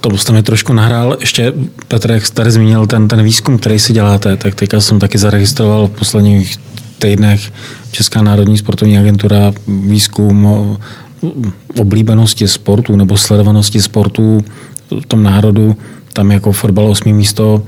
[0.00, 1.16] To jste mi trošku nahrál.
[1.20, 1.52] Ještě,
[1.88, 5.18] Petr, jak jste tady zmínil ten, ten výzkum, který si děláte, tak teďka jsem taky
[5.18, 6.58] zaregistroval v posledních
[7.02, 7.52] týdnech
[7.90, 10.48] Česká národní sportovní agentura výzkum
[11.80, 14.44] oblíbenosti sportu nebo sledovanosti sportu
[15.00, 15.76] v tom národu.
[16.12, 17.62] Tam jako fotbal osmý místo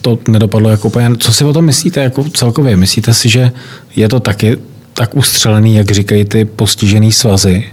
[0.00, 1.16] to nedopadlo jako úplně.
[1.18, 2.76] Co si o tom myslíte jako celkově?
[2.76, 3.52] Myslíte si, že
[3.96, 4.58] je to taky
[4.94, 7.64] tak ustřelený, jak říkají ty postižený svazy?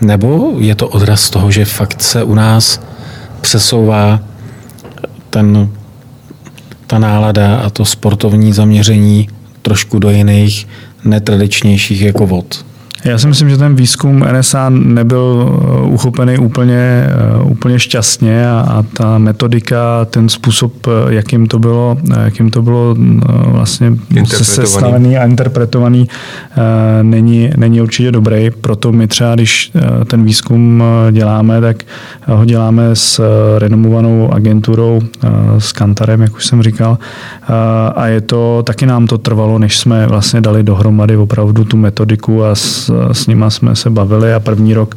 [0.00, 2.80] Nebo je to odraz toho, že fakt se u nás
[3.40, 4.20] přesouvá
[5.30, 5.70] ten,
[6.86, 9.28] ta nálada a to sportovní zaměření
[9.62, 10.68] trošku do jiných
[11.04, 12.64] netradičnějších jako vod?
[13.04, 18.66] Já si myslím, že ten výzkum NSA nebyl eh, uchopený úplně, eh, úplně šťastně a,
[18.68, 22.96] a ta metodika, ten způsob, eh, jakým to bylo, jakým to bylo
[23.46, 23.92] vlastně
[24.26, 26.08] sestavený a interpretovaný,
[27.02, 28.50] není, není určitě dobrý.
[28.50, 29.72] Proto my třeba, když
[30.06, 31.76] ten výzkum děláme, tak
[32.26, 33.20] ho děláme s
[33.58, 35.00] renomovanou agenturou,
[35.58, 36.98] s Kantarem, jak už jsem říkal.
[37.94, 42.44] A je to, taky nám to trvalo, než jsme vlastně dali dohromady opravdu tu metodiku
[42.44, 44.94] a s, s nima jsme se bavili a první rok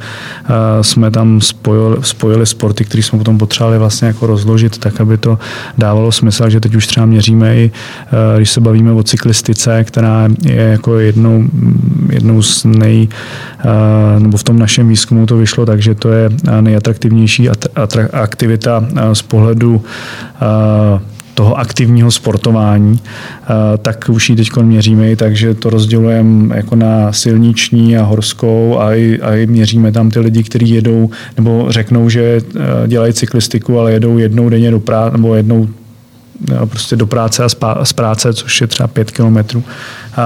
[0.81, 5.39] jsme tam spojili, spojili sporty, které jsme potom potřebovali vlastně jako rozložit tak, aby to
[5.77, 7.71] dávalo smysl, že teď už třeba měříme i,
[8.37, 11.43] když se bavíme o cyklistice, která je jako jednou,
[12.09, 13.07] jednou z nej,
[14.19, 16.29] nebo v tom našem výzkumu to vyšlo, takže to je
[16.61, 17.49] nejatraktivnější
[18.13, 19.83] aktivita z pohledu
[21.35, 27.97] toho aktivního sportování, eh, tak už ji teď měříme, takže to rozdělujeme jako na silniční
[27.97, 32.41] a horskou a i, a i měříme tam ty lidi, kteří jedou, nebo řeknou, že
[32.55, 35.67] eh, dělají cyklistiku, ale jedou jednou denně do práce, nebo jednou
[36.65, 39.63] prostě do práce a z práce, což je třeba pět kilometrů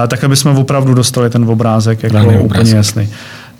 [0.08, 2.76] tak aby jsme opravdu dostali ten obrázek jako úplně obrázek.
[2.76, 3.08] jasný.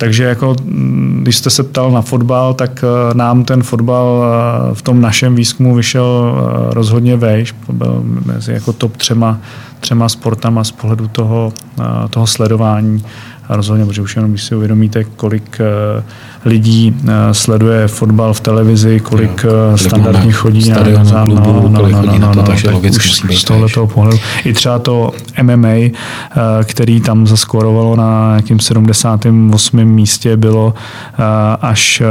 [0.01, 4.74] Takže jako, mm, když jste se ptal na fotbal, tak eh, nám ten fotbal eh,
[4.74, 7.55] v tom našem výzkumu vyšel eh, rozhodně vejš.
[7.72, 9.38] Byl mezi jako top třema,
[9.80, 11.53] třema sportama z pohledu toho,
[12.11, 13.05] toho sledování
[13.51, 16.03] a rozhodně, protože už jenom když si uvědomíte, kolik eh,
[16.44, 20.76] lidí eh, sleduje fotbal v televizi, kolik jo, eh, standardně chodí na,
[21.14, 24.18] no, no, no, no, no, takže logicky musí z tohoto pohledu.
[24.44, 25.90] I třeba to MMA,
[26.64, 29.84] který tam zaskorovalo na nějakým 78.
[29.84, 30.74] místě, bylo
[31.61, 32.03] až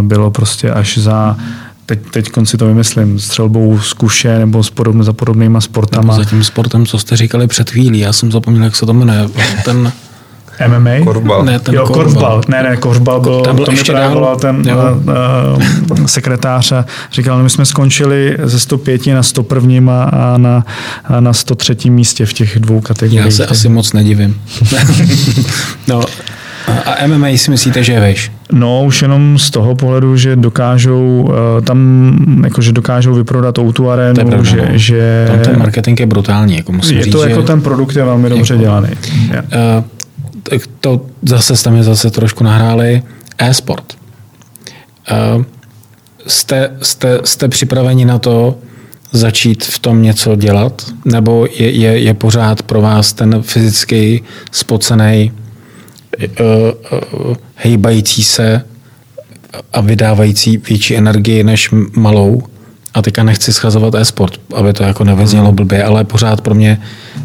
[0.00, 1.36] bylo prostě až za
[1.86, 6.12] teď, teď konci to vymyslím, střelbou z kuše nebo s podobně, za podobnýma sportama.
[6.12, 8.92] Nebo za tím sportem, co jste říkali před chvílí, já jsem zapomněl, jak se to
[8.92, 9.28] jmenuje.
[9.64, 9.92] Ten
[10.66, 11.04] MMA?
[11.04, 11.44] Korbal.
[11.44, 12.42] Ne, ten jo, korbal.
[12.48, 14.64] Ne, ne, korbal byl, tam byl to mi právě volal ten
[15.90, 20.64] uh, sekretář a říkal, no, my jsme skončili ze 105 na 101 a na,
[21.04, 23.24] a na 103 místě v těch dvou kategoriích.
[23.24, 24.40] Já se asi moc nedivím.
[25.88, 26.00] no,
[26.68, 28.32] a MMA si myslíte, že je veš?
[28.52, 31.32] No, už jenom z toho pohledu, že dokážou
[31.64, 34.78] tam, jakože dokážou vyprodat tu arénu, pravda, že, no.
[34.78, 35.24] že...
[35.28, 37.46] Tam ten marketing je brutální, jako musím je říct, to jako že...
[37.46, 38.88] ten produkt je velmi dobře jako, dělaný.
[39.30, 39.44] Yeah.
[39.44, 39.84] Uh,
[40.80, 43.02] to zase tam je zase trošku nahráli
[43.38, 43.98] e-sport.
[45.10, 45.44] Uh,
[46.26, 48.58] jste, jste, jste připraveni na to
[49.12, 50.86] začít v tom něco dělat?
[51.04, 54.22] Nebo je, je, je pořád pro vás ten fyzický
[54.52, 55.32] spocený
[56.40, 56.46] uh,
[57.28, 58.64] uh, hejbající se
[59.72, 62.42] a vydávající větší energii než malou
[62.94, 66.80] a teďka nechci schazovat e-sport, aby to jako neveznělo blbě, ale pořád pro mě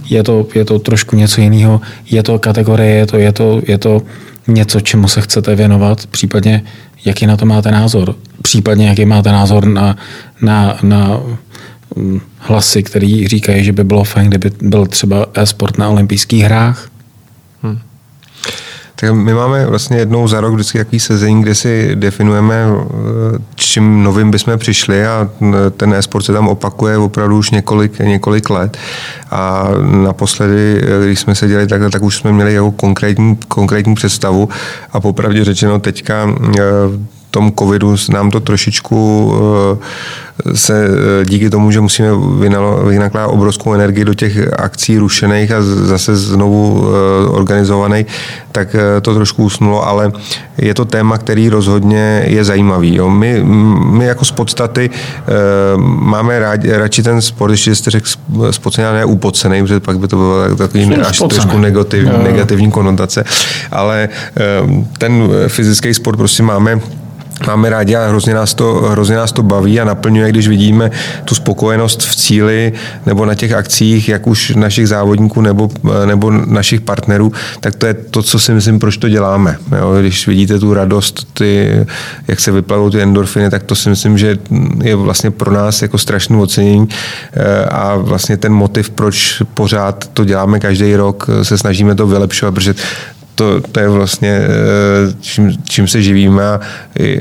[0.10, 1.82] je to, je to trošku něco jiného.
[2.06, 4.02] Je to kategorie, je to, je, to, je to
[4.48, 6.64] něco, čemu se chcete věnovat, případně
[7.06, 8.16] jaký na to máte názor.
[8.42, 9.98] Případně jaký máte názor na,
[10.42, 11.20] na, na
[11.96, 16.90] mm, hlasy, který říkají, že by bylo fajn, kdyby byl třeba e-sport na olympijských hrách.
[18.96, 24.04] Tak my máme vlastně jednou za rok vždycky jaký sezení, kde si definujeme, eh, čím
[24.04, 25.30] novým bychom přišli a
[25.78, 28.78] ten e-sport se tam opakuje opravdu už několik, několik let.
[29.32, 29.68] A
[30.04, 34.50] naposledy, eh, když jsme seděli takhle, tak už jsme měli jeho konkrétní, konkrétní představu
[34.92, 36.62] a popravdě řečeno teďka eh,
[37.34, 39.00] tom covidu nám to trošičku
[39.34, 42.10] eh, se eh, díky tomu, že musíme
[42.86, 48.06] vynakládat obrovskou energii do těch akcí rušených a zase znovu eh, organizovaných,
[48.52, 50.12] tak to trošku usnulo, ale
[50.58, 52.96] je to téma, který rozhodně je zajímavý.
[52.96, 53.10] Jo.
[53.10, 53.42] My,
[53.86, 54.90] my jako z podstaty
[55.78, 58.08] máme rádi, radši ten sport, ještě jste řekl
[58.52, 63.26] spocený, ne upocený, protože pak by to bylo takový až trošku negativ, negativní konotace,
[63.72, 64.10] ale
[64.98, 66.80] ten fyzický sport prostě máme
[67.48, 70.92] máme rádi a hrozně nás, to, hrozně nás to baví a naplňuje, když vidíme
[71.26, 72.74] tu spokojenost v cíli
[73.06, 75.70] nebo na těch akcích, jak už našich závodníků nebo,
[76.06, 79.58] nebo našich partnerů, tak to je to, co si myslím, proč to děláme.
[79.78, 79.96] Jo?
[80.00, 81.70] Když vidíte tu radost, ty,
[82.28, 84.38] jak se vyplavou ty endorfiny, tak to si myslím, že
[84.84, 86.90] je vlastně pro nás jako strašný ocenění
[87.34, 92.52] eh, a vlastně ten motiv, proč pořád to děláme každý rok, se snažíme to vylepšovat,
[92.52, 92.76] protože
[93.36, 96.60] to, to je vlastně, eh, čím, čím se živíme a
[97.00, 97.18] eh,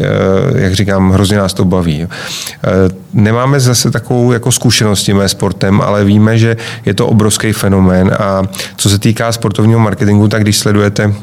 [0.54, 2.02] jak říkám, hrozně nás to baví.
[2.02, 2.68] Eh,
[3.12, 8.16] nemáme zase takovou jako zkušenost s tím sportem, ale víme, že je to obrovský fenomén
[8.18, 8.42] a
[8.76, 11.14] co se týká sportovního marketingu, tak když sledujete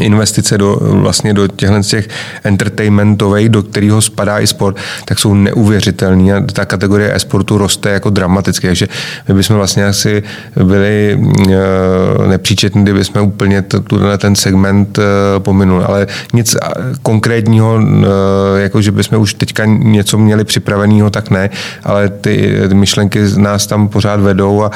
[0.00, 2.08] investice do, vlastně do těchto těch
[2.44, 8.10] entertainmentových, do kterého spadá i sport, tak jsou neuvěřitelné a ta kategorie e-sportu roste jako
[8.10, 8.88] dramaticky, takže
[9.28, 10.22] my bychom vlastně asi
[10.64, 11.20] byli
[11.50, 15.02] e, nepříčetní, kdyby jsme úplně tuhle ten segment e,
[15.38, 16.56] pominuli, ale nic
[17.02, 21.50] konkrétního, e, jako že bychom už teďka něco měli připraveného, tak ne,
[21.84, 24.70] ale ty, myšlenky nás tam pořád vedou a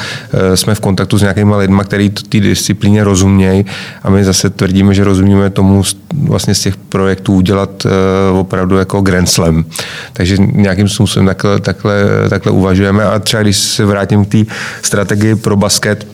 [0.55, 3.67] jsme v kontaktu s nějakými lidmi, kteří té disciplíně rozumějí.
[4.03, 5.83] A my zase tvrdíme, že rozumíme tomu
[6.13, 9.65] vlastně z těch projektů udělat uh, opravdu jako Grand Slam.
[10.13, 14.39] Takže nějakým způsobem takhle, takhle, takhle uvažujeme a třeba když se vrátím k té
[14.83, 16.07] strategii pro basket,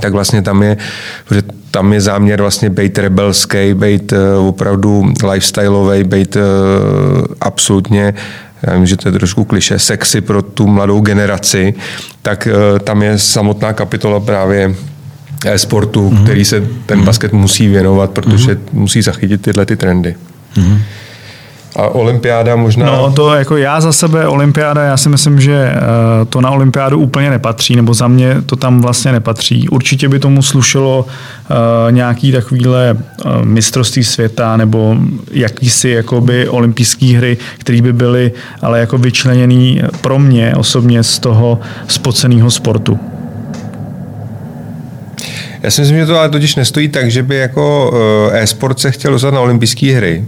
[0.00, 0.76] tak vlastně tam je,
[1.30, 6.42] že tam je záměr vlastně být rebelský, být uh, opravdu lifestyleový, být uh,
[7.40, 8.14] absolutně
[8.62, 11.74] já vím, že to je trošku kliše, sexy pro tu mladou generaci,
[12.22, 12.48] tak
[12.84, 14.74] tam je samotná kapitola právě
[15.46, 16.24] e-sportu, mm-hmm.
[16.24, 18.72] který se ten basket musí věnovat, protože mm-hmm.
[18.72, 20.14] musí zachytit tyhle ty trendy.
[20.56, 20.78] Mm-hmm.
[21.76, 22.86] A olympiáda možná...
[22.86, 25.80] No to jako já za sebe olympiáda, já si myslím, že eh,
[26.28, 29.68] to na olympiádu úplně nepatří, nebo za mě to tam vlastně nepatří.
[29.68, 31.56] Určitě by tomu slušelo uh,
[31.92, 34.96] nějaký takovýhle uh, mistrovství světa nebo
[35.30, 38.32] jakýsi jakoby olympijské hry, které by byly
[38.62, 43.00] ale jako vyčleněný pro mě osobně z toho spoceného sportu.
[45.66, 47.92] Já si myslím, že to ale totiž nestojí tak, že by jako
[48.32, 50.24] eh, e-sport se chtěl dostat na olympijské hry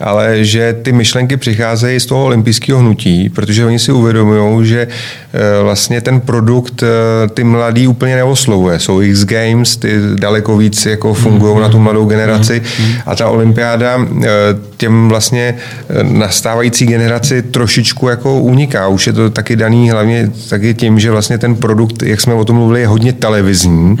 [0.00, 5.62] ale že ty myšlenky přicházejí z toho olympijského hnutí, protože oni si uvědomují, že eh,
[5.62, 8.78] vlastně ten produkt eh, ty mladý úplně neoslovuje.
[8.78, 12.62] Jsou X Games, ty daleko víc jako fungují na tu mladou generaci
[13.06, 14.28] a ta olympiáda eh,
[14.76, 15.54] těm vlastně
[16.02, 18.88] nastávající generaci trošičku jako uniká.
[18.88, 22.44] Už je to taky daný hlavně taky tím, že vlastně ten produkt, jak jsme o
[22.44, 23.96] tom mluvili, je hodně televizní.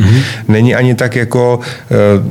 [0.48, 1.60] Není ani tak jako,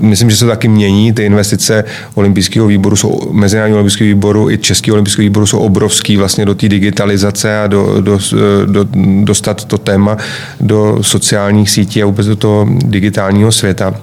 [0.01, 1.83] myslím, že se to taky mění, ty investice
[2.15, 6.69] olympijského výboru jsou Mezinárodního olympijského výboru i Český olympijský výboru jsou obrovský vlastně do té
[6.69, 8.19] digitalizace a do, do,
[8.65, 8.87] do,
[9.23, 10.17] dostat to téma
[10.59, 13.93] do sociálních sítí a vůbec do toho digitálního světa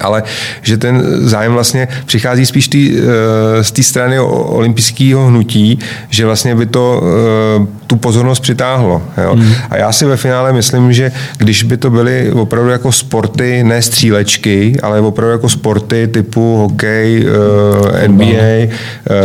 [0.00, 0.22] ale
[0.62, 5.78] že ten zájem vlastně přichází spíš tý, eh, z té strany olympijského hnutí,
[6.10, 9.02] že vlastně by to eh, tu pozornost přitáhlo.
[9.22, 9.36] Jo?
[9.36, 9.52] Mm.
[9.70, 13.82] A já si ve finále myslím, že když by to byly opravdu jako sporty, ne
[13.82, 18.74] střílečky, ale opravdu jako sporty typu hokej, eh, NBA,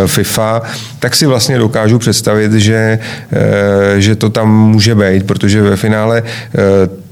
[0.05, 0.61] FIFA,
[0.99, 2.99] tak si vlastně dokážu představit, že,
[3.97, 6.24] že to tam může být, protože ve finále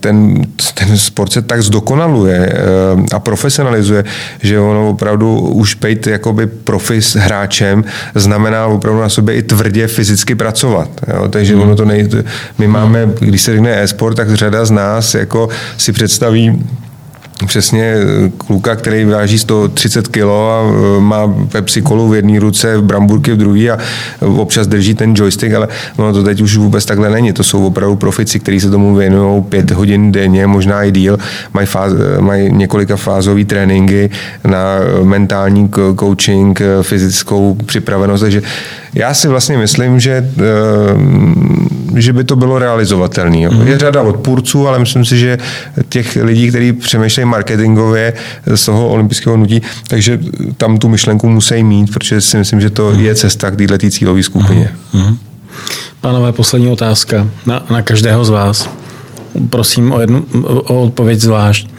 [0.01, 0.41] ten,
[0.73, 2.53] ten sport se tak zdokonaluje
[3.13, 4.03] a profesionalizuje
[4.41, 7.83] že ono opravdu už být jakoby profis hráčem
[8.15, 10.89] znamená opravdu na sobě i tvrdě fyzicky pracovat.
[11.13, 11.27] Jo?
[11.27, 12.23] Takže ono to nejde,
[12.57, 16.63] my máme, když se řekne e-sport, tak řada z nás jako si představí
[17.45, 17.95] přesně
[18.37, 20.61] kluka, který váží 130 kg a
[20.97, 23.77] e, má Pepsi kolu v jedné ruce, bramburky v druhé a
[24.21, 25.67] občas drží ten joystick, ale
[25.97, 27.33] no to teď už vůbec takhle není.
[27.33, 31.17] To jsou opravdu profici, kteří se tomu věnují pět hodin denně, možná i díl.
[31.53, 34.09] Mají, fáz, mají několika fázové tréninky
[34.45, 35.69] na mentální
[35.99, 38.41] coaching, fyzickou připravenost, takže
[38.95, 40.41] já si vlastně myslím, že, eh,
[41.95, 43.37] že by to bylo realizovatelné.
[43.37, 43.67] Mm-hmm.
[43.67, 45.37] Je řada odpůrců, ale myslím si, že
[45.89, 48.13] těch lidí, kteří přemýšlejí marketingově
[48.55, 50.19] z toho olympijského nutí, takže
[50.57, 52.99] tam tu myšlenku musí mít, protože si myslím, že to mm-hmm.
[52.99, 54.71] je cesta k této cílové skupině.
[54.93, 55.17] Mm-hmm.
[56.01, 58.69] Pánové, poslední otázka na, na každého z vás.
[59.49, 61.69] Prosím o, jednu, o odpověď zvlášť.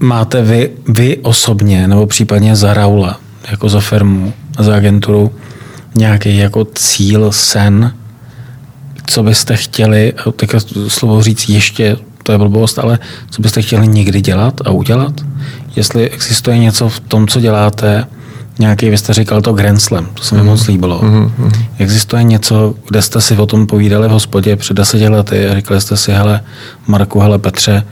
[0.00, 3.20] Máte vy, vy osobně, nebo případně za Raula,
[3.50, 5.32] jako za firmu, za agenturu,
[5.94, 7.92] nějaký jako cíl, sen,
[9.06, 12.98] co byste chtěli, teďka slovo říct ještě, to je blbost, ale
[13.30, 15.12] co byste chtěli někdy dělat a udělat?
[15.76, 18.06] Jestli existuje něco v tom, co děláte,
[18.58, 20.46] nějaký, vy jste říkal to Grand Slam, to se mi mm.
[20.46, 21.00] moc líbilo.
[21.00, 21.52] Mm-hmm.
[21.78, 25.80] Existuje něco, kde jste si o tom povídali v hospodě před deseti lety a říkali
[25.80, 26.40] jste si, hele
[26.86, 27.86] Marku, hele Petře,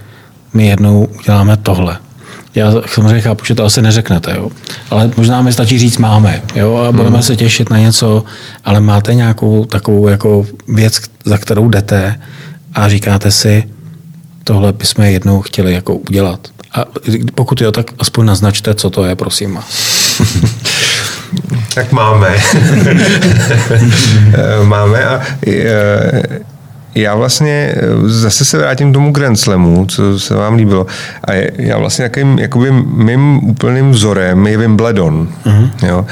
[0.55, 1.99] my jednou uděláme tohle.
[2.55, 4.51] Já samozřejmě chápu, že to asi neřeknete, jo.
[4.91, 7.23] ale možná mi stačí říct máme jo, a budeme hmm.
[7.23, 8.25] se těšit na něco,
[8.65, 12.21] ale máte nějakou takovou jako věc, za kterou jdete
[12.75, 13.65] a říkáte si,
[14.45, 16.49] tohle bychom jednou chtěli jako udělat.
[16.75, 16.85] A
[17.35, 19.59] pokud jo, tak aspoň naznačte, co to je, prosím.
[21.75, 22.37] tak máme.
[24.65, 25.21] máme a
[27.01, 27.79] já vlastně eh,
[28.09, 30.87] zase se vrátím k tomu Grand Slamu, co se vám líbilo.
[31.25, 35.71] A já vlastně jakým, jakoby mým úplným vzorem je Wimbledon, uh-huh.
[35.87, 36.07] jo,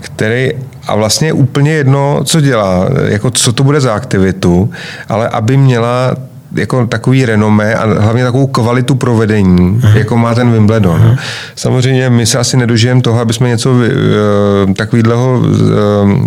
[0.00, 0.52] který
[0.86, 4.70] a vlastně je úplně jedno, co dělá, jako co to bude za aktivitu,
[5.08, 6.16] ale aby měla
[6.54, 9.96] jako takový renomé a hlavně takovou kvalitu provedení, uh-huh.
[9.96, 11.00] jako má ten Wimbledon.
[11.00, 11.18] Uh-huh.
[11.56, 15.46] Samozřejmě my se asi nedožijeme toho, aby jsme něco uh, takového uh,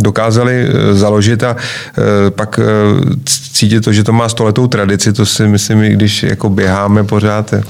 [0.01, 2.65] dokázali uh, založit a uh, pak uh,
[3.25, 7.53] cítit to, že to má stoletou tradici, to si myslím, i když jako běháme pořád.
[7.53, 7.63] Eh,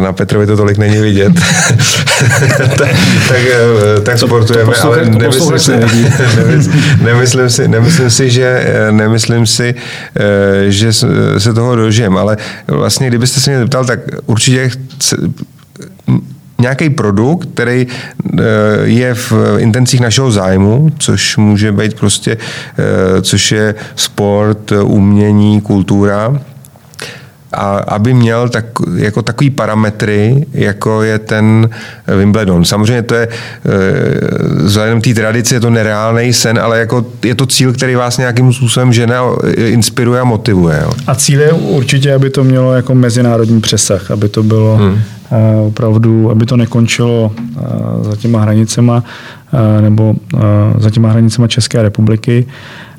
[0.00, 1.32] na Petrovi to tolik není vidět,
[2.78, 2.90] tak,
[3.28, 5.72] tak, eh, tak to, sportujeme, to ale nemyslím si,
[7.02, 9.74] nemyslím, si, nemyslím si, že, eh, nemyslím si,
[10.68, 10.92] že
[11.38, 15.16] se toho dožijem, ale vlastně, kdybyste se mě zeptal, tak určitě chce,
[16.58, 17.86] nějaký produkt, který
[18.84, 22.36] je v intencích našeho zájmu, což může být prostě,
[23.22, 26.40] což je sport, umění, kultura,
[27.54, 28.64] a aby měl tak,
[28.96, 31.70] jako takový parametry, jako je ten
[32.18, 32.64] Wimbledon.
[32.64, 33.70] Samozřejmě to je eh,
[34.62, 38.52] vzhledem té tradice je to nereálný sen, ale jako je to cíl, který vás nějakým
[38.52, 39.16] způsobem žene,
[39.56, 40.80] inspiruje a motivuje.
[40.82, 40.90] Jo.
[41.06, 45.00] A cíl je určitě, aby to mělo jako mezinárodní přesah, aby to bylo hmm.
[45.30, 49.04] Uh, opravdu, aby to nekončilo uh, za těma hranicema
[49.52, 50.14] uh, nebo
[50.78, 52.46] za těma hranicema České republiky,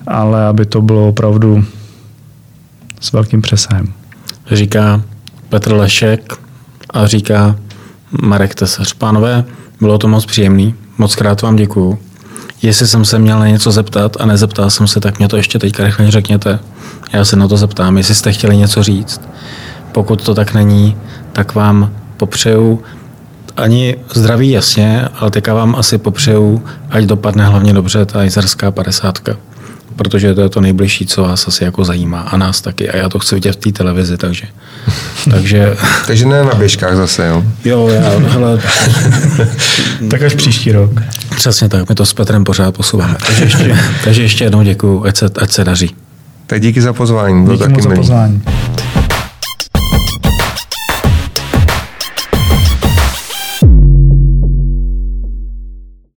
[0.07, 1.63] ale aby to bylo opravdu
[2.99, 3.87] s velkým přesahem
[4.51, 5.01] říká
[5.49, 6.33] Petr Lešek
[6.89, 7.55] a říká
[8.21, 8.93] Marek Tesař.
[8.93, 9.43] Pánové,
[9.81, 11.99] bylo to moc příjemný, moc krát vám děkuju.
[12.61, 15.59] Jestli jsem se měl na něco zeptat a nezeptal jsem se, tak mě to ještě
[15.59, 16.59] teďka rychle řekněte.
[17.13, 19.21] Já se na to zeptám, jestli jste chtěli něco říct.
[19.91, 20.97] pokud to tak není,
[21.33, 22.83] tak vám popřeju
[23.57, 29.37] ani zdraví jasně, ale teďka vám asi popřeju, ať dopadne hlavně dobře ta jizerská padesátka
[29.95, 32.89] protože to je to nejbližší, co vás asi jako zajímá a nás taky.
[32.89, 34.47] A já to chci vidět v té televizi, takže...
[35.31, 35.77] takže...
[36.07, 37.43] takže ne na běžkách zase, jo?
[37.65, 38.59] Jo, já, hele...
[40.09, 40.91] tak až příští rok.
[41.35, 43.15] Přesně tak, my to s Petrem pořád posouváme.
[43.27, 45.95] Takže ještě, takže ještě jednou děkuju, ať se, ať se daří.
[46.47, 48.41] Tak díky za pozvání, díky taky za pozvání.